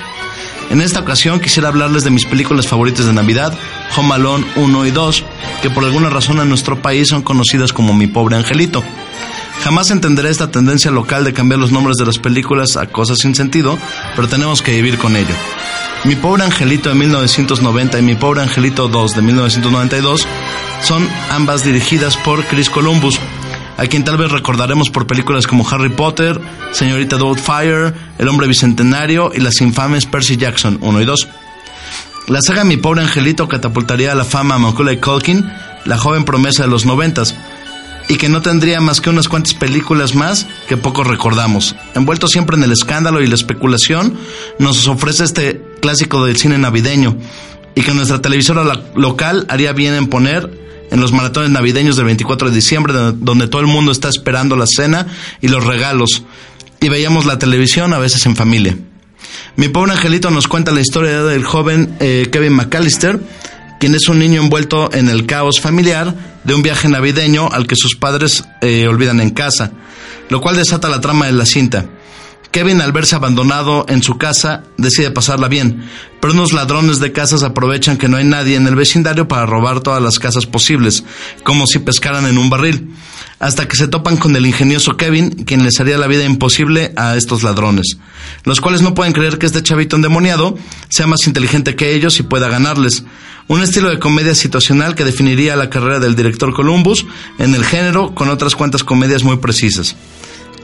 En 0.69 0.81
esta 0.81 0.99
ocasión 0.99 1.39
quisiera 1.39 1.67
hablarles 1.67 2.03
de 2.03 2.11
mis 2.11 2.25
películas 2.25 2.67
favoritas 2.67 3.07
de 3.07 3.13
Navidad, 3.13 3.53
Home 3.97 4.13
Alone 4.13 4.45
1 4.55 4.85
y 4.85 4.91
2, 4.91 5.23
que 5.63 5.69
por 5.69 5.83
alguna 5.83 6.09
razón 6.09 6.39
en 6.39 6.47
nuestro 6.47 6.81
país 6.81 7.09
son 7.09 7.23
conocidas 7.23 7.73
como 7.73 7.93
Mi 7.93 8.07
Pobre 8.07 8.37
Angelito. 8.37 8.83
Jamás 9.63 9.91
entenderé 9.91 10.29
esta 10.29 10.49
tendencia 10.49 10.89
local 10.91 11.25
de 11.25 11.33
cambiar 11.33 11.59
los 11.59 11.71
nombres 11.71 11.97
de 11.97 12.05
las 12.05 12.19
películas 12.19 12.77
a 12.77 12.87
cosas 12.87 13.19
sin 13.19 13.35
sentido, 13.35 13.77
pero 14.15 14.29
tenemos 14.29 14.61
que 14.61 14.71
vivir 14.71 14.97
con 14.97 15.17
ello. 15.17 15.35
Mi 16.03 16.15
pobre 16.15 16.43
angelito 16.43 16.89
de 16.89 16.95
1990 16.95 17.99
y 17.99 18.01
Mi 18.01 18.15
pobre 18.15 18.41
angelito 18.41 18.87
2 18.87 19.15
de 19.15 19.21
1992 19.21 20.27
son 20.81 21.07
ambas 21.29 21.63
dirigidas 21.63 22.17
por 22.17 22.43
Chris 22.45 22.71
Columbus, 22.71 23.19
a 23.77 23.85
quien 23.85 24.03
tal 24.03 24.17
vez 24.17 24.31
recordaremos 24.31 24.89
por 24.89 25.05
películas 25.05 25.45
como 25.45 25.67
Harry 25.69 25.89
Potter, 25.89 26.41
Señorita 26.71 27.17
Doubtfire, 27.17 27.93
El 28.17 28.27
hombre 28.29 28.47
bicentenario 28.47 29.31
y 29.31 29.41
las 29.41 29.61
infames 29.61 30.07
Percy 30.07 30.37
Jackson 30.37 30.79
1 30.81 31.01
y 31.01 31.05
2. 31.05 31.27
La 32.29 32.41
saga 32.41 32.63
Mi 32.63 32.77
pobre 32.77 33.01
angelito 33.01 33.47
catapultaría 33.47 34.11
a 34.11 34.15
la 34.15 34.25
fama 34.25 34.55
a 34.55 34.59
Macaulay 34.59 34.99
Culkin, 34.99 35.51
la 35.85 35.99
joven 35.99 36.25
promesa 36.25 36.63
de 36.63 36.69
los 36.69 36.83
noventas, 36.83 37.35
y 38.07 38.17
que 38.17 38.27
no 38.27 38.41
tendría 38.41 38.81
más 38.81 39.01
que 39.01 39.11
unas 39.11 39.29
cuantas 39.29 39.53
películas 39.53 40.15
más 40.15 40.47
que 40.67 40.77
poco 40.77 41.03
recordamos. 41.03 41.75
Envuelto 41.93 42.27
siempre 42.27 42.57
en 42.57 42.63
el 42.63 42.71
escándalo 42.71 43.21
y 43.21 43.27
la 43.27 43.35
especulación, 43.35 44.17
nos 44.57 44.87
ofrece 44.87 45.25
este 45.25 45.70
clásico 45.81 46.25
del 46.25 46.37
cine 46.37 46.57
navideño 46.57 47.17
y 47.75 47.81
que 47.81 47.93
nuestra 47.93 48.21
televisora 48.21 48.63
local 48.95 49.45
haría 49.49 49.73
bien 49.73 49.93
en 49.95 50.07
poner 50.07 50.61
en 50.91 50.99
los 50.99 51.11
maratones 51.11 51.49
navideños 51.49 51.95
del 51.95 52.05
24 52.05 52.49
de 52.49 52.55
diciembre, 52.55 52.93
donde 52.93 53.47
todo 53.47 53.61
el 53.61 53.67
mundo 53.67 53.91
está 53.91 54.09
esperando 54.09 54.55
la 54.55 54.67
cena 54.67 55.07
y 55.41 55.47
los 55.47 55.65
regalos, 55.65 56.23
y 56.81 56.89
veíamos 56.89 57.25
la 57.25 57.39
televisión 57.39 57.93
a 57.93 57.99
veces 57.99 58.25
en 58.25 58.35
familia. 58.35 58.77
Mi 59.55 59.69
pobre 59.69 59.93
angelito 59.93 60.31
nos 60.31 60.47
cuenta 60.47 60.71
la 60.71 60.81
historia 60.81 61.23
del 61.23 61.43
joven 61.43 61.95
eh, 61.99 62.27
Kevin 62.31 62.53
McAllister, 62.53 63.21
quien 63.79 63.95
es 63.95 64.09
un 64.09 64.19
niño 64.19 64.41
envuelto 64.41 64.93
en 64.93 65.09
el 65.09 65.25
caos 65.25 65.59
familiar 65.61 66.13
de 66.43 66.53
un 66.53 66.61
viaje 66.61 66.89
navideño 66.89 67.49
al 67.51 67.67
que 67.67 67.75
sus 67.75 67.95
padres 67.95 68.43
eh, 68.61 68.87
olvidan 68.87 69.21
en 69.21 69.29
casa, 69.29 69.71
lo 70.29 70.41
cual 70.41 70.57
desata 70.57 70.89
la 70.89 71.01
trama 71.01 71.27
de 71.27 71.31
la 71.33 71.45
cinta. 71.45 71.85
Kevin, 72.51 72.81
al 72.81 72.91
verse 72.91 73.15
abandonado 73.15 73.85
en 73.87 74.03
su 74.03 74.17
casa, 74.17 74.63
decide 74.77 75.09
pasarla 75.11 75.47
bien, 75.47 75.87
pero 76.19 76.33
unos 76.33 76.51
ladrones 76.51 76.99
de 76.99 77.13
casas 77.13 77.43
aprovechan 77.43 77.97
que 77.97 78.09
no 78.09 78.17
hay 78.17 78.25
nadie 78.25 78.57
en 78.57 78.67
el 78.67 78.75
vecindario 78.75 79.27
para 79.27 79.45
robar 79.45 79.79
todas 79.79 80.01
las 80.01 80.19
casas 80.19 80.45
posibles, 80.45 81.05
como 81.43 81.65
si 81.65 81.79
pescaran 81.79 82.25
en 82.25 82.37
un 82.37 82.49
barril, 82.49 82.93
hasta 83.39 83.69
que 83.69 83.77
se 83.77 83.87
topan 83.87 84.17
con 84.17 84.35
el 84.35 84.45
ingenioso 84.45 84.97
Kevin, 84.97 85.31
quien 85.45 85.63
les 85.63 85.79
haría 85.79 85.97
la 85.97 86.07
vida 86.07 86.25
imposible 86.25 86.91
a 86.97 87.15
estos 87.15 87.41
ladrones, 87.41 87.97
los 88.43 88.59
cuales 88.59 88.81
no 88.81 88.93
pueden 88.93 89.13
creer 89.13 89.37
que 89.37 89.45
este 89.45 89.63
chavito 89.63 89.95
endemoniado 89.95 90.57
sea 90.89 91.07
más 91.07 91.25
inteligente 91.27 91.75
que 91.77 91.95
ellos 91.95 92.19
y 92.19 92.23
pueda 92.23 92.49
ganarles. 92.49 93.05
Un 93.47 93.61
estilo 93.61 93.89
de 93.89 93.99
comedia 93.99 94.35
situacional 94.35 94.93
que 94.93 95.05
definiría 95.05 95.55
la 95.55 95.69
carrera 95.69 95.99
del 95.99 96.15
director 96.15 96.53
Columbus 96.53 97.05
en 97.39 97.55
el 97.55 97.63
género 97.63 98.13
con 98.13 98.29
otras 98.29 98.55
cuantas 98.55 98.83
comedias 98.83 99.23
muy 99.23 99.37
precisas. 99.37 99.95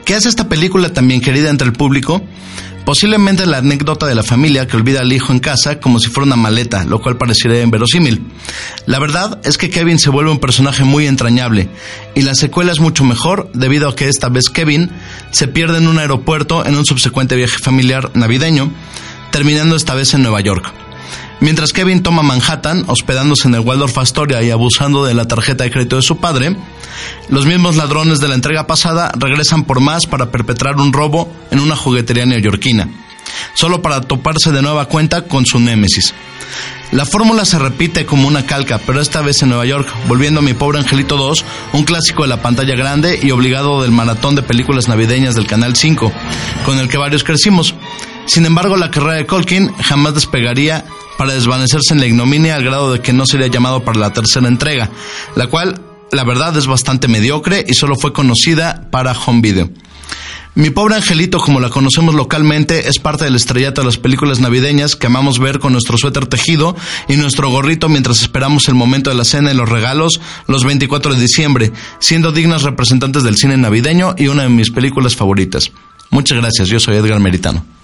¿Qué 0.08 0.16
hace 0.16 0.30
esta 0.30 0.48
película 0.48 0.94
también 0.94 1.20
querida 1.20 1.50
entre 1.50 1.68
el 1.68 1.74
público? 1.74 2.22
Posiblemente 2.86 3.46
la 3.46 3.58
anécdota 3.58 4.06
de 4.06 4.16
la 4.16 4.24
familia 4.24 4.66
que 4.66 4.78
olvida 4.78 5.02
al 5.02 5.12
hijo 5.12 5.34
en 5.34 5.40
casa 5.40 5.82
como 5.82 6.00
si 6.00 6.08
fuera 6.08 6.28
una 6.28 6.38
maleta, 6.38 6.86
lo 6.86 7.02
cual 7.02 7.18
parecería 7.18 7.62
inverosímil. 7.62 8.22
La 8.86 9.00
verdad 9.00 9.42
es 9.44 9.58
que 9.58 9.70
Kevin 9.70 10.00
se 10.00 10.10
vuelve 10.10 10.32
un 10.32 10.40
personaje 10.40 10.86
muy 10.86 11.08
entrañable 11.08 11.68
y 12.16 12.22
la 12.22 12.36
secuela 12.36 12.72
es 12.72 12.80
mucho 12.80 13.04
mejor 13.04 13.52
debido 13.54 13.90
a 13.90 13.98
que 13.98 14.08
esta 14.08 14.30
vez 14.30 14.50
Kevin 14.50 14.90
se 15.32 15.50
pierde 15.50 15.80
en 15.80 15.90
un 15.90 16.00
aeropuerto 16.00 16.66
en 16.66 16.78
un 16.78 16.86
subsecuente 16.86 17.36
viaje 17.36 17.58
familiar 17.58 18.10
navideño, 18.14 18.72
terminando 19.34 19.76
esta 19.76 19.94
vez 19.94 20.14
en 20.14 20.22
Nueva 20.22 20.40
York. 20.40 20.87
Mientras 21.40 21.72
Kevin 21.72 22.02
toma 22.02 22.24
Manhattan, 22.24 22.86
hospedándose 22.88 23.48
en 23.48 23.56
el 23.56 23.62
Waldorf 23.62 23.98
Astoria 23.98 24.42
y 24.42 24.50
abusando 24.50 25.06
de 25.06 25.14
la 25.14 25.28
tarjeta 25.28 25.64
de 25.64 25.72
crédito 25.72 25.96
de 25.98 26.02
su 26.02 26.18
padre, 26.18 26.56
los 27.30 27.46
mismos 27.46 27.76
ladrones 27.76 28.20
de 28.20 28.28
la 28.28 28.36
entrega 28.36 28.66
pasada 28.66 29.12
regresan 29.18 29.64
por 29.64 29.80
más 29.80 30.08
para 30.08 30.32
perpetrar 30.32 30.78
un 30.78 30.94
robo 30.94 31.32
en 31.52 31.60
una 31.60 31.76
juguetería 31.76 32.26
neoyorquina, 32.26 32.90
solo 33.54 33.82
para 33.82 34.02
toparse 34.02 34.52
de 34.52 34.62
nueva 34.62 34.86
cuenta 34.86 35.24
con 35.26 35.46
su 35.46 35.60
némesis. 35.60 36.14
La 36.92 37.06
fórmula 37.06 37.44
se 37.44 37.60
repite 37.60 38.06
como 38.06 38.30
una 38.30 38.46
calca, 38.46 38.80
pero 38.86 39.02
esta 39.02 39.22
vez 39.22 39.42
en 39.42 39.50
Nueva 39.50 39.66
York, 39.66 39.88
volviendo 40.08 40.40
a 40.40 40.44
Mi 40.44 40.54
Pobre 40.54 40.80
Angelito 40.80 41.18
2, 41.18 41.44
un 41.74 41.84
clásico 41.84 42.24
de 42.24 42.30
la 42.30 42.42
pantalla 42.42 42.76
grande 42.76 43.20
y 43.22 43.32
obligado 43.32 43.82
del 43.82 43.92
maratón 43.92 44.36
de 44.36 44.42
películas 44.42 44.88
navideñas 44.88 45.36
del 45.36 45.48
Canal 45.48 45.76
5, 45.76 46.12
con 46.66 46.80
el 46.80 46.88
que 46.88 46.98
varios 46.98 47.26
crecimos. 47.26 47.76
Sin 48.28 48.46
embargo, 48.46 48.76
la 48.76 48.92
carrera 48.92 49.14
de 49.14 49.26
Colkin 49.26 49.74
jamás 49.74 50.14
despegaría 50.14 50.86
para 51.18 51.34
desvanecerse 51.34 51.94
en 51.94 52.02
la 52.02 52.08
ignominia 52.08 52.56
al 52.56 52.64
grado 52.64 52.92
de 52.92 53.00
que 53.00 53.14
no 53.14 53.26
sería 53.26 53.48
llamado 53.48 53.84
para 53.84 54.00
la 54.00 54.14
tercera 54.14 54.48
entrega, 54.48 54.92
la 55.36 55.48
cual, 55.48 55.82
la 56.12 56.26
verdad, 56.26 56.56
es 56.58 56.68
bastante 56.68 57.08
mediocre 57.08 57.66
y 57.68 57.74
solo 57.74 57.96
fue 57.96 58.12
conocida 58.12 58.90
para 58.92 59.14
home 59.14 59.42
video. 59.42 59.70
Mi 60.56 60.72
pobre 60.72 60.96
angelito, 60.96 61.40
como 61.40 61.60
la 61.60 61.70
conocemos 61.70 62.16
localmente, 62.16 62.90
es 62.90 63.00
parte 63.00 63.24
del 63.26 63.36
estrellato 63.36 63.82
de 63.82 63.86
las 63.86 63.98
películas 63.98 64.40
navideñas 64.40 64.96
que 64.96 65.08
amamos 65.08 65.40
ver 65.40 65.60
con 65.60 65.72
nuestro 65.72 65.98
suéter 65.98 66.26
tejido 66.26 66.76
y 67.08 67.16
nuestro 67.16 67.50
gorrito 67.50 67.90
mientras 67.90 68.22
esperamos 68.22 68.68
el 68.68 68.74
momento 68.76 69.10
de 69.10 69.16
la 69.16 69.24
cena 69.24 69.52
y 69.52 69.56
los 69.56 69.70
regalos 69.70 70.20
los 70.48 70.66
24 70.66 71.14
de 71.14 71.22
diciembre, 71.22 71.72
siendo 72.00 72.32
dignas 72.32 72.64
representantes 72.64 73.24
del 73.24 73.38
cine 73.38 73.56
navideño 73.56 74.16
y 74.18 74.28
una 74.28 74.44
de 74.44 74.50
mis 74.50 74.72
películas 74.72 75.16
favoritas. 75.16 75.72
Muchas 76.10 76.40
gracias, 76.40 76.68
yo 76.68 76.80
soy 76.80 76.96
Edgar 76.96 77.20
Meritano. 77.20 77.77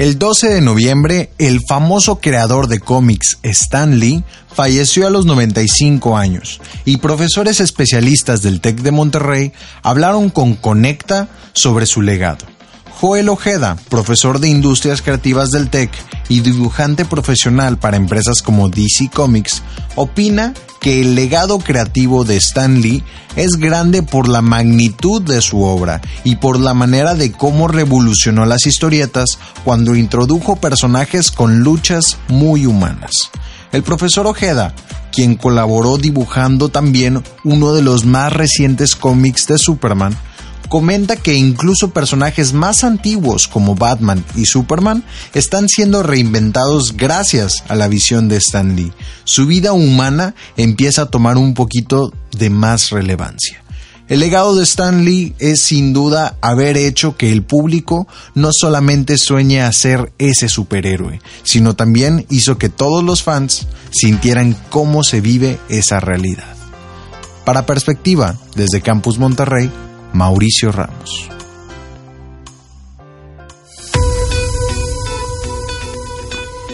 El 0.00 0.18
12 0.18 0.48
de 0.48 0.60
noviembre, 0.62 1.28
el 1.36 1.60
famoso 1.68 2.20
creador 2.20 2.68
de 2.68 2.80
cómics 2.80 3.36
Stan 3.42 3.98
Lee 3.98 4.24
falleció 4.50 5.06
a 5.06 5.10
los 5.10 5.26
95 5.26 6.16
años 6.16 6.58
y 6.86 6.96
profesores 6.96 7.60
especialistas 7.60 8.40
del 8.40 8.62
TEC 8.62 8.80
de 8.80 8.92
Monterrey 8.92 9.52
hablaron 9.82 10.30
con 10.30 10.54
Conecta 10.54 11.28
sobre 11.52 11.84
su 11.84 12.00
legado. 12.00 12.49
Joel 13.00 13.30
Ojeda, 13.30 13.78
profesor 13.88 14.40
de 14.40 14.50
Industrias 14.50 15.00
Creativas 15.00 15.50
del 15.50 15.70
TEC 15.70 15.90
y 16.28 16.40
dibujante 16.40 17.06
profesional 17.06 17.78
para 17.78 17.96
empresas 17.96 18.42
como 18.42 18.68
DC 18.68 19.08
Comics, 19.14 19.62
opina 19.96 20.52
que 20.80 21.00
el 21.00 21.14
legado 21.14 21.60
creativo 21.60 22.24
de 22.24 22.36
Stan 22.36 22.82
Lee 22.82 23.02
es 23.36 23.52
grande 23.52 24.02
por 24.02 24.28
la 24.28 24.42
magnitud 24.42 25.22
de 25.22 25.40
su 25.40 25.62
obra 25.62 26.02
y 26.24 26.36
por 26.36 26.60
la 26.60 26.74
manera 26.74 27.14
de 27.14 27.32
cómo 27.32 27.68
revolucionó 27.68 28.44
las 28.44 28.66
historietas 28.66 29.38
cuando 29.64 29.94
introdujo 29.94 30.56
personajes 30.56 31.30
con 31.30 31.60
luchas 31.60 32.18
muy 32.28 32.66
humanas. 32.66 33.30
El 33.72 33.82
profesor 33.82 34.26
Ojeda, 34.26 34.74
quien 35.10 35.36
colaboró 35.36 35.96
dibujando 35.96 36.68
también 36.68 37.22
uno 37.44 37.72
de 37.72 37.80
los 37.80 38.04
más 38.04 38.30
recientes 38.30 38.94
cómics 38.94 39.46
de 39.46 39.56
Superman, 39.56 40.14
comenta 40.70 41.16
que 41.16 41.34
incluso 41.34 41.90
personajes 41.90 42.52
más 42.52 42.84
antiguos 42.84 43.48
como 43.48 43.74
Batman 43.74 44.24
y 44.36 44.46
Superman 44.46 45.02
están 45.34 45.68
siendo 45.68 46.04
reinventados 46.04 46.96
gracias 46.96 47.64
a 47.68 47.74
la 47.74 47.88
visión 47.88 48.28
de 48.28 48.36
Stan 48.36 48.76
Lee. 48.76 48.92
Su 49.24 49.46
vida 49.46 49.72
humana 49.72 50.36
empieza 50.56 51.02
a 51.02 51.10
tomar 51.10 51.38
un 51.38 51.54
poquito 51.54 52.14
de 52.30 52.50
más 52.50 52.90
relevancia. 52.90 53.62
El 54.06 54.20
legado 54.20 54.54
de 54.54 54.62
Stan 54.62 55.04
Lee 55.04 55.34
es 55.40 55.60
sin 55.60 55.92
duda 55.92 56.36
haber 56.40 56.76
hecho 56.76 57.16
que 57.16 57.32
el 57.32 57.42
público 57.42 58.06
no 58.36 58.50
solamente 58.52 59.18
sueñe 59.18 59.62
a 59.62 59.72
ser 59.72 60.12
ese 60.18 60.48
superhéroe, 60.48 61.20
sino 61.42 61.74
también 61.74 62.26
hizo 62.30 62.58
que 62.58 62.68
todos 62.68 63.02
los 63.02 63.24
fans 63.24 63.66
sintieran 63.90 64.56
cómo 64.68 65.02
se 65.02 65.20
vive 65.20 65.58
esa 65.68 65.98
realidad. 65.98 66.54
Para 67.44 67.66
perspectiva, 67.66 68.36
desde 68.54 68.82
Campus 68.82 69.18
Monterrey, 69.18 69.70
Mauricio 70.12 70.72
Ramos. 70.72 71.28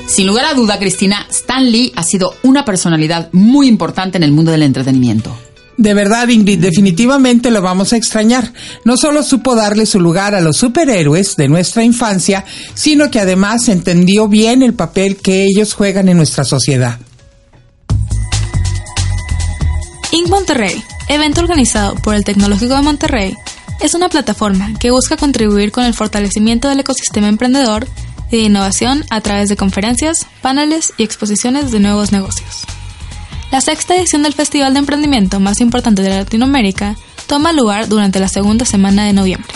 Sin 0.06 0.26
lugar 0.26 0.46
a 0.46 0.54
duda, 0.54 0.78
Cristina, 0.78 1.26
Stan 1.30 1.70
Lee 1.70 1.92
ha 1.94 2.02
sido 2.02 2.34
una 2.42 2.64
personalidad 2.64 3.28
muy 3.32 3.68
importante 3.68 4.16
en 4.16 4.22
el 4.22 4.32
mundo 4.32 4.50
del 4.50 4.62
entretenimiento. 4.62 5.36
De 5.76 5.92
verdad, 5.92 6.28
Ingrid, 6.28 6.58
definitivamente 6.58 7.50
lo 7.50 7.60
vamos 7.60 7.92
a 7.92 7.98
extrañar. 7.98 8.52
No 8.84 8.96
solo 8.96 9.22
supo 9.22 9.54
darle 9.54 9.84
su 9.84 10.00
lugar 10.00 10.34
a 10.34 10.40
los 10.40 10.56
superhéroes 10.56 11.36
de 11.36 11.48
nuestra 11.48 11.84
infancia, 11.84 12.46
sino 12.72 13.10
que 13.10 13.20
además 13.20 13.68
entendió 13.68 14.26
bien 14.26 14.62
el 14.62 14.72
papel 14.72 15.16
que 15.16 15.44
ellos 15.44 15.74
juegan 15.74 16.08
en 16.08 16.16
nuestra 16.16 16.44
sociedad. 16.44 16.98
Inc. 20.12 20.28
Monterrey, 20.30 20.82
evento 21.08 21.40
organizado 21.40 21.94
por 21.96 22.14
el 22.14 22.24
Tecnológico 22.24 22.74
de 22.74 22.82
Monterrey, 22.82 23.36
es 23.80 23.94
una 23.94 24.08
plataforma 24.08 24.72
que 24.78 24.90
busca 24.90 25.16
contribuir 25.16 25.70
con 25.70 25.84
el 25.84 25.94
fortalecimiento 25.94 26.68
del 26.68 26.80
ecosistema 26.80 27.28
emprendedor 27.28 27.86
y 28.30 28.38
de 28.38 28.42
innovación 28.44 29.04
a 29.10 29.20
través 29.20 29.48
de 29.48 29.56
conferencias, 29.56 30.26
paneles 30.42 30.92
y 30.96 31.04
exposiciones 31.04 31.70
de 31.70 31.80
nuevos 31.80 32.12
negocios. 32.12 32.64
La 33.52 33.60
sexta 33.60 33.94
edición 33.94 34.22
del 34.22 34.34
Festival 34.34 34.72
de 34.72 34.80
Emprendimiento 34.80 35.38
más 35.38 35.60
importante 35.60 36.02
de 36.02 36.10
Latinoamérica 36.10 36.96
toma 37.26 37.52
lugar 37.52 37.88
durante 37.88 38.18
la 38.18 38.28
segunda 38.28 38.64
semana 38.64 39.04
de 39.04 39.12
noviembre. 39.12 39.52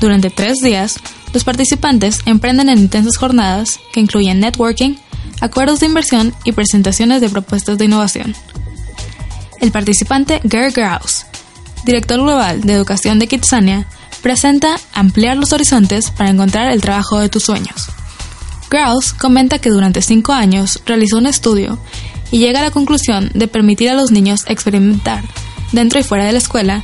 Durante 0.00 0.30
tres 0.30 0.58
días, 0.58 0.96
los 1.32 1.44
participantes 1.44 2.20
emprenden 2.26 2.68
en 2.68 2.78
intensas 2.78 3.16
jornadas 3.16 3.80
que 3.92 4.00
incluyen 4.00 4.40
networking, 4.40 4.94
acuerdos 5.40 5.80
de 5.80 5.86
inversión 5.86 6.34
y 6.44 6.52
presentaciones 6.52 7.20
de 7.20 7.28
propuestas 7.28 7.78
de 7.78 7.86
innovación. 7.86 8.34
El 9.60 9.72
participante 9.72 10.40
Gary 10.44 10.72
Graus, 10.72 11.26
director 11.84 12.20
global 12.20 12.60
de 12.62 12.74
educación 12.74 13.18
de 13.18 13.26
Kitsania, 13.26 13.86
presenta 14.22 14.76
Ampliar 14.92 15.36
los 15.36 15.52
horizontes 15.52 16.10
para 16.10 16.30
encontrar 16.30 16.70
el 16.70 16.80
trabajo 16.80 17.18
de 17.18 17.28
tus 17.28 17.44
sueños. 17.44 17.86
Graus 18.70 19.12
comenta 19.12 19.58
que 19.58 19.70
durante 19.70 20.02
cinco 20.02 20.32
años 20.32 20.82
realizó 20.84 21.18
un 21.18 21.26
estudio 21.26 21.78
y 22.30 22.38
llega 22.38 22.60
a 22.60 22.64
la 22.64 22.70
conclusión 22.70 23.30
de 23.34 23.48
permitir 23.48 23.90
a 23.90 23.94
los 23.94 24.10
niños 24.10 24.44
experimentar 24.48 25.22
dentro 25.72 26.00
y 26.00 26.02
fuera 26.02 26.24
de 26.24 26.32
la 26.32 26.38
escuela 26.38 26.82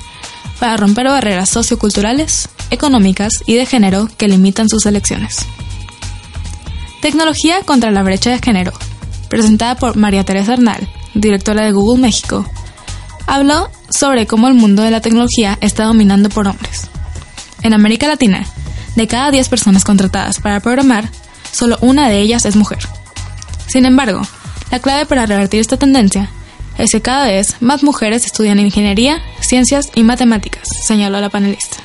para 0.61 0.77
romper 0.77 1.07
barreras 1.07 1.49
socioculturales, 1.49 2.49
económicas 2.71 3.33
y 3.47 3.55
de 3.55 3.67
género 3.67 4.09
que 4.17 4.29
limitan 4.29 4.69
sus 4.69 4.87
elecciones. 4.87 5.45
Tecnología 7.01 7.63
contra 7.65 7.91
la 7.91 8.05
brecha 8.05 8.31
de 8.31 8.39
género, 8.39 8.73
presentada 9.29 9.75
por 9.75 9.97
María 9.97 10.25
Teresa 10.25 10.53
Arnal, 10.53 10.89
directora 11.15 11.65
de 11.65 11.73
Google 11.73 12.01
México, 12.01 12.47
habló 13.27 13.71
sobre 13.91 14.27
cómo 14.27 14.49
el 14.49 14.55
mundo 14.55 14.83
de 14.83 14.91
la 14.91 15.01
tecnología 15.01 15.59
está 15.61 15.85
dominando 15.85 16.29
por 16.29 16.49
hombres. 16.49 16.89
En 17.63 17.75
América 17.75 18.09
Latina, 18.09 18.45
de 18.97 19.07
cada 19.07 19.31
10 19.31 19.49
personas 19.49 19.85
contratadas 19.85 20.41
para 20.41 20.61
programar, 20.61 21.09
solo 21.53 21.79
una 21.81 22.09
de 22.09 22.21
ellas 22.21 22.45
es 22.45 22.57
mujer. 22.57 22.81
Sin 23.67 23.87
embargo, 23.87 24.23
la 24.71 24.81
clave 24.81 25.07
para 25.07 25.27
revertir 25.27 25.61
esta 25.61 25.77
tendencia 25.77 26.31
es 26.79 26.91
que 26.91 27.03
cada 27.03 27.27
vez 27.27 27.57
más 27.61 27.83
mujeres 27.83 28.25
estudian 28.25 28.59
ingeniería, 28.59 29.23
ciencias 29.41 29.91
y 29.95 30.03
matemáticas, 30.03 30.69
señaló 30.85 31.21
la 31.21 31.29
panelista. 31.29 31.79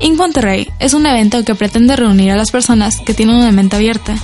Inc. 0.00 0.18
Monterrey 0.18 0.70
es 0.80 0.94
un 0.94 1.06
evento 1.06 1.44
que 1.44 1.54
pretende 1.54 1.94
reunir 1.94 2.32
a 2.32 2.36
las 2.36 2.50
personas 2.50 2.98
que 3.00 3.14
tienen 3.14 3.36
una 3.36 3.52
mente 3.52 3.76
abierta 3.76 4.16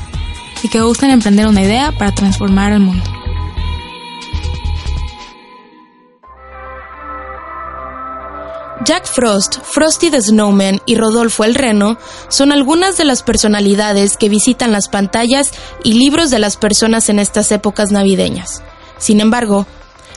y 0.62 0.68
que 0.68 0.82
buscan 0.82 1.10
emprender 1.10 1.46
una 1.46 1.62
idea 1.62 1.92
para 1.92 2.12
transformar 2.12 2.72
el 2.72 2.80
mundo. 2.80 3.17
Jack 8.84 9.06
Frost, 9.06 9.58
Frosty 9.62 10.08
the 10.08 10.22
Snowman 10.22 10.80
y 10.86 10.94
Rodolfo 10.94 11.44
el 11.44 11.56
Reno 11.56 11.98
son 12.28 12.52
algunas 12.52 12.96
de 12.96 13.04
las 13.04 13.22
personalidades 13.22 14.16
que 14.16 14.28
visitan 14.28 14.70
las 14.70 14.88
pantallas 14.88 15.50
y 15.82 15.94
libros 15.94 16.30
de 16.30 16.38
las 16.38 16.56
personas 16.56 17.08
en 17.08 17.18
estas 17.18 17.50
épocas 17.50 17.90
navideñas. 17.90 18.62
Sin 18.98 19.20
embargo, 19.20 19.66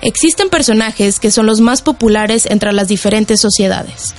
existen 0.01 0.49
personajes 0.49 1.19
que 1.19 1.31
son 1.31 1.47
los 1.47 1.59
más 1.59 1.81
populares 1.81 2.45
entre 2.45 2.71
las 2.71 2.87
diferentes 2.87 3.41
sociedades. 3.41 4.13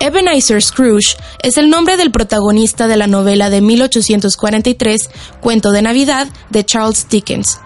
Ebenezer 0.00 0.62
Scrooge 0.62 1.16
es 1.42 1.58
el 1.58 1.68
nombre 1.68 1.96
del 1.96 2.10
protagonista 2.10 2.86
de 2.86 2.96
la 2.96 3.06
novela 3.06 3.50
de 3.50 3.60
1843, 3.60 5.10
Cuento 5.40 5.72
de 5.72 5.82
Navidad, 5.82 6.28
de 6.50 6.64
Charles 6.64 7.06
Dickens. 7.08 7.58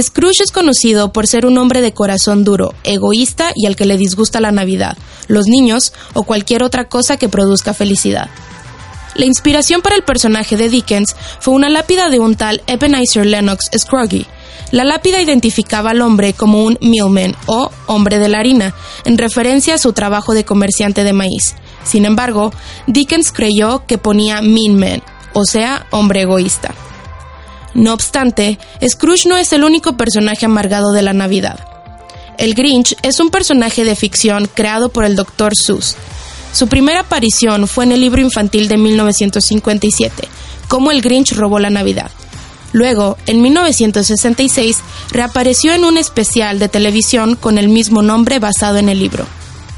Scrooge 0.00 0.42
es 0.42 0.52
conocido 0.52 1.12
por 1.12 1.26
ser 1.26 1.46
un 1.46 1.56
hombre 1.56 1.80
de 1.80 1.92
corazón 1.92 2.44
duro, 2.44 2.74
egoísta 2.84 3.52
y 3.54 3.66
al 3.66 3.76
que 3.76 3.86
le 3.86 3.96
disgusta 3.96 4.40
la 4.40 4.52
Navidad, 4.52 4.96
los 5.26 5.46
niños 5.46 5.92
o 6.12 6.24
cualquier 6.24 6.62
otra 6.62 6.88
cosa 6.88 7.16
que 7.16 7.30
produzca 7.30 7.72
felicidad. 7.72 8.28
La 9.14 9.24
inspiración 9.24 9.80
para 9.80 9.96
el 9.96 10.02
personaje 10.02 10.58
de 10.58 10.68
Dickens 10.68 11.16
fue 11.40 11.54
una 11.54 11.70
lápida 11.70 12.10
de 12.10 12.18
un 12.18 12.36
tal 12.36 12.62
Ebenezer 12.66 13.24
Lennox 13.24 13.70
Scroggie. 13.78 14.26
La 14.72 14.84
lápida 14.84 15.22
identificaba 15.22 15.90
al 15.90 16.02
hombre 16.02 16.34
como 16.34 16.64
un 16.64 16.76
millman 16.82 17.34
o 17.46 17.70
hombre 17.86 18.18
de 18.18 18.28
la 18.28 18.40
harina, 18.40 18.74
en 19.06 19.16
referencia 19.16 19.74
a 19.74 19.78
su 19.78 19.94
trabajo 19.94 20.34
de 20.34 20.44
comerciante 20.44 21.04
de 21.04 21.14
maíz. 21.14 21.54
Sin 21.84 22.04
embargo, 22.04 22.52
Dickens 22.86 23.32
creyó 23.32 23.86
que 23.86 23.96
ponía 23.96 24.42
mean 24.42 24.78
man, 24.78 25.02
o 25.32 25.44
sea, 25.46 25.86
hombre 25.90 26.22
egoísta. 26.22 26.74
No 27.76 27.92
obstante, 27.92 28.58
Scrooge 28.82 29.28
no 29.28 29.36
es 29.36 29.52
el 29.52 29.62
único 29.62 29.98
personaje 29.98 30.46
amargado 30.46 30.92
de 30.92 31.02
la 31.02 31.12
Navidad. 31.12 31.60
El 32.38 32.54
Grinch 32.54 32.96
es 33.02 33.20
un 33.20 33.28
personaje 33.28 33.84
de 33.84 33.94
ficción 33.94 34.48
creado 34.52 34.88
por 34.88 35.04
el 35.04 35.14
Dr. 35.14 35.52
Seuss. 35.54 35.94
Su 36.52 36.68
primera 36.68 37.00
aparición 37.00 37.68
fue 37.68 37.84
en 37.84 37.92
el 37.92 38.00
libro 38.00 38.22
infantil 38.22 38.68
de 38.68 38.78
1957, 38.78 40.26
Cómo 40.68 40.90
el 40.90 41.02
Grinch 41.02 41.32
robó 41.32 41.58
la 41.58 41.68
Navidad. 41.68 42.10
Luego, 42.72 43.18
en 43.26 43.42
1966, 43.42 44.78
reapareció 45.10 45.74
en 45.74 45.84
un 45.84 45.98
especial 45.98 46.58
de 46.58 46.70
televisión 46.70 47.36
con 47.36 47.58
el 47.58 47.68
mismo 47.68 48.00
nombre 48.00 48.38
basado 48.38 48.78
en 48.78 48.88
el 48.88 48.98
libro. 48.98 49.26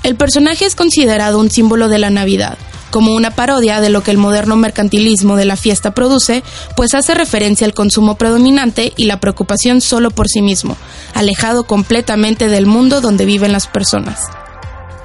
El 0.05 0.15
personaje 0.15 0.67
es 0.67 0.77
considerado 0.77 1.41
un 1.41 1.51
símbolo 1.51 1.89
de 1.89 1.99
la 1.99 2.11
Navidad, 2.11 2.59
como 2.91 3.15
una 3.15 3.31
parodia 3.31 3.81
de 3.81 3.91
lo 3.91 4.03
que 4.03 4.11
el 4.11 4.19
moderno 4.19 4.57
mercantilismo 4.57 5.37
de 5.37 5.45
la 5.45 5.57
fiesta 5.57 5.93
produce, 5.93 6.43
pues 6.77 6.95
hace 6.95 7.15
referencia 7.15 7.67
al 7.67 7.75
consumo 7.75 8.17
predominante 8.17 8.93
y 8.97 9.05
la 9.05 9.21
preocupación 9.21 9.81
solo 9.81 10.11
por 10.11 10.29
sí 10.29 10.43
mismo, 10.43 10.77
alejado 11.15 11.65
completamente 11.65 12.49
del 12.49 12.67
mundo 12.67 13.01
donde 13.01 13.25
viven 13.25 13.53
las 13.53 13.67
personas. 13.67 14.27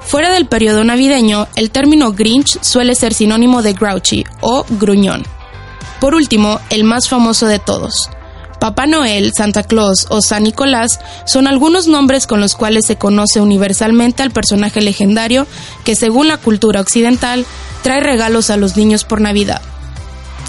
Fuera 0.00 0.30
del 0.32 0.46
periodo 0.46 0.84
navideño, 0.84 1.48
el 1.56 1.70
término 1.70 2.12
Grinch 2.12 2.60
suele 2.62 2.94
ser 2.94 3.14
sinónimo 3.14 3.62
de 3.62 3.72
grouchy 3.72 4.24
o 4.40 4.64
gruñón. 4.68 5.24
Por 6.00 6.14
último, 6.14 6.60
el 6.68 6.84
más 6.84 7.08
famoso 7.08 7.46
de 7.46 7.58
todos, 7.58 8.10
Papá 8.60 8.86
Noel, 8.86 9.32
Santa 9.34 9.62
Claus 9.62 10.06
o 10.08 10.22
San 10.22 10.44
Nicolás 10.44 11.00
son 11.26 11.46
algunos 11.46 11.86
nombres 11.86 12.26
con 12.26 12.40
los 12.40 12.54
cuales 12.54 12.86
se 12.86 12.96
conoce 12.96 13.40
universalmente 13.40 14.22
al 14.22 14.30
personaje 14.30 14.80
legendario 14.80 15.46
que 15.84 15.96
según 15.96 16.28
la 16.28 16.38
cultura 16.38 16.80
occidental 16.80 17.44
trae 17.82 18.00
regalos 18.00 18.50
a 18.50 18.56
los 18.56 18.76
niños 18.76 19.04
por 19.04 19.20
Navidad. 19.20 19.60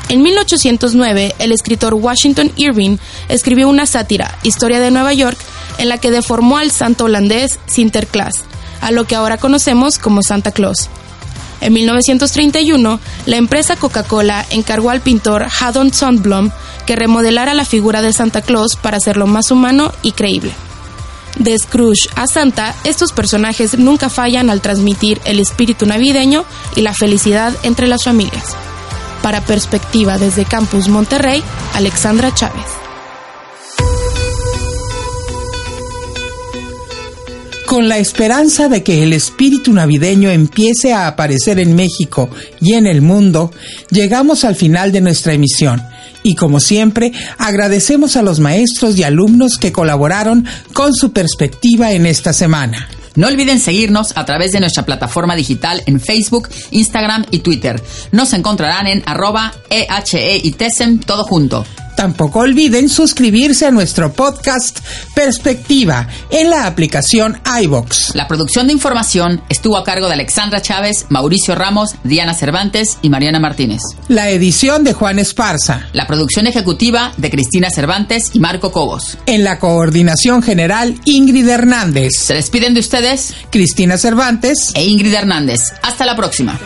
En 0.08 0.22
1809, 0.22 1.36
el 1.39 1.52
escritor 1.52 1.96
Washington 1.96 2.52
Irving 2.56 2.98
escribió 3.28 3.68
una 3.68 3.88
sátira, 3.88 4.38
Historia 4.44 4.80
de 4.80 4.91
Nueva 4.91 5.13
York, 5.13 5.38
en 5.80 5.89
la 5.89 5.98
que 5.98 6.12
deformó 6.12 6.58
al 6.58 6.72
santo 6.72 7.06
holandés 7.06 7.60
Sinterklaas, 7.65 8.44
a 8.82 8.91
lo 8.91 9.06
que 9.06 9.15
ahora 9.15 9.38
conocemos 9.38 9.98
como 9.98 10.22
Santa 10.22 10.52
Claus. 10.52 10.89
En 11.62 11.74
1931, 11.74 13.00
la 13.26 13.38
empresa 13.38 13.76
Coca-Cola 13.76 14.46
encargó 14.50 14.89
al 14.89 15.02
pintor 15.02 15.48
Haddon 15.60 15.94
Sundblom 15.94 16.52
que 16.86 16.96
remodelara 16.96 17.54
la 17.54 17.65
figura 17.65 18.02
de 18.02 18.13
Santa 18.13 18.41
Claus 18.41 18.76
para 18.76 18.98
hacerlo 18.98 19.28
más 19.28 19.52
humano 19.52 19.91
y 20.02 20.12
creíble. 20.12 20.54
De 21.38 21.58
Scrooge 21.58 22.10
a 22.15 22.28
Santa, 22.28 22.76
estos 22.86 23.12
personajes 23.12 23.78
nunca 23.78 24.10
fallan 24.10 24.50
al 24.50 24.62
transmitir 24.62 25.20
el 25.26 25.39
espíritu 25.39 25.86
navideño 25.86 26.46
y 26.76 26.82
la 26.82 26.94
felicidad 26.94 27.54
entre 27.63 27.88
las 27.88 28.04
familias. 28.04 28.56
Para 29.22 29.41
Perspectiva 29.41 30.18
desde 30.18 30.46
Campus 30.46 30.88
Monterrey, 30.88 31.44
Alexandra 31.74 32.34
Chávez. 32.34 32.85
Con 37.65 37.89
la 37.89 37.97
esperanza 37.97 38.69
de 38.69 38.84
que 38.84 39.01
el 39.01 39.12
espíritu 39.12 39.73
navideño 39.73 40.30
empiece 40.30 40.93
a 40.93 41.08
aparecer 41.08 41.60
en 41.60 41.75
México 41.75 42.30
y 42.62 42.73
en 42.73 42.86
el 42.86 43.01
mundo, 43.01 43.51
llegamos 43.89 44.45
al 44.45 44.56
final 44.56 44.91
de 44.91 45.01
nuestra 45.01 45.34
emisión. 45.34 45.82
Y 46.21 46.36
como 46.36 46.60
siempre, 46.60 47.12
agradecemos 47.39 48.17
a 48.17 48.21
los 48.21 48.39
maestros 48.39 48.97
y 48.97 49.04
alumnos 49.04 49.58
que 49.58 49.71
colaboraron 49.71 50.45
con 50.73 50.93
su 50.93 51.12
perspectiva 51.12 51.91
en 51.91 52.06
esta 52.06 52.34
semana. 52.34 52.88
No 53.15 53.28
olviden 53.28 53.60
seguirnos 53.60 54.15
a 54.15 54.25
través 54.25 54.51
de 54.51 54.60
nuestra 54.60 54.86
plataforma 54.86 55.36
digital 55.36 55.82
en 55.88 55.99
Facebook, 55.99 56.49
Instagram 56.71 57.25
y 57.32 57.39
Twitter. 57.39 57.82
Nos 58.12 58.34
encontrarán 58.34 58.88
en 58.88 59.04
arroba 59.06 59.54
EHE 59.69 60.41
y 60.43 60.51
TESEM 60.51 60.99
todo 60.99 61.23
junto. 61.23 61.65
Tampoco 61.96 62.40
olviden 62.40 62.90
suscribirse 62.90 63.66
a 63.66 63.72
nuestro 63.72 64.12
podcast 64.14 64.80
Perspectiva 65.14 66.08
en 66.30 66.50
la 66.50 66.68
aplicación 66.68 67.42
iBox. 67.62 68.14
La 68.16 68.28
producción 68.28 68.68
de 68.68 68.74
información 68.74 69.42
estuvo 69.50 69.78
a 69.78 69.84
cargo 69.84 70.08
de 70.08 70.14
Alexandra 70.14 70.62
Chávez, 70.62 71.06
Mauricio 71.10 71.56
Ramos, 71.56 71.96
Diana 72.04 72.34
Cervantes 72.34 72.98
y 73.02 73.10
Mariana 73.10 73.40
Martínez. 73.40 73.82
La 74.08 74.30
edición 74.30 74.84
de 74.84 74.94
Juan 74.94 75.20
Esparza. 75.20 75.88
La 75.94 76.08
producción 76.08 76.48
ejecutiva 76.48 77.14
de 77.18 77.30
Cristina 77.30 77.70
Cervantes 77.70 78.32
y 78.34 78.40
Marco 78.40 78.72
Cobos. 78.72 79.18
En 79.26 79.44
la 79.44 79.60
coordinación 79.60 80.42
general, 80.42 81.00
Ingrid 81.06 81.48
Hernández. 81.48 82.12
Se 82.18 82.34
despiden 82.34 82.74
de 82.74 82.82
ustedes, 82.82 83.34
Cristina 83.50 83.98
Cervantes 83.98 84.72
e 84.74 84.84
Ingrid 84.84 85.14
Hernández. 85.14 85.62
Hasta 85.82 86.06
la 86.06 86.16
próxima. 86.16 86.60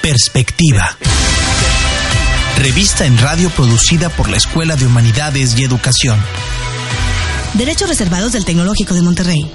Perspectiva. 0.00 0.96
Revista 2.58 3.06
en 3.06 3.16
radio 3.16 3.50
producida 3.50 4.08
por 4.10 4.28
la 4.28 4.36
Escuela 4.36 4.74
de 4.74 4.84
Humanidades 4.84 5.56
y 5.56 5.62
Educación. 5.62 6.18
Derechos 7.54 7.88
reservados 7.88 8.32
del 8.32 8.44
Tecnológico 8.44 8.94
de 8.94 9.02
Monterrey. 9.02 9.50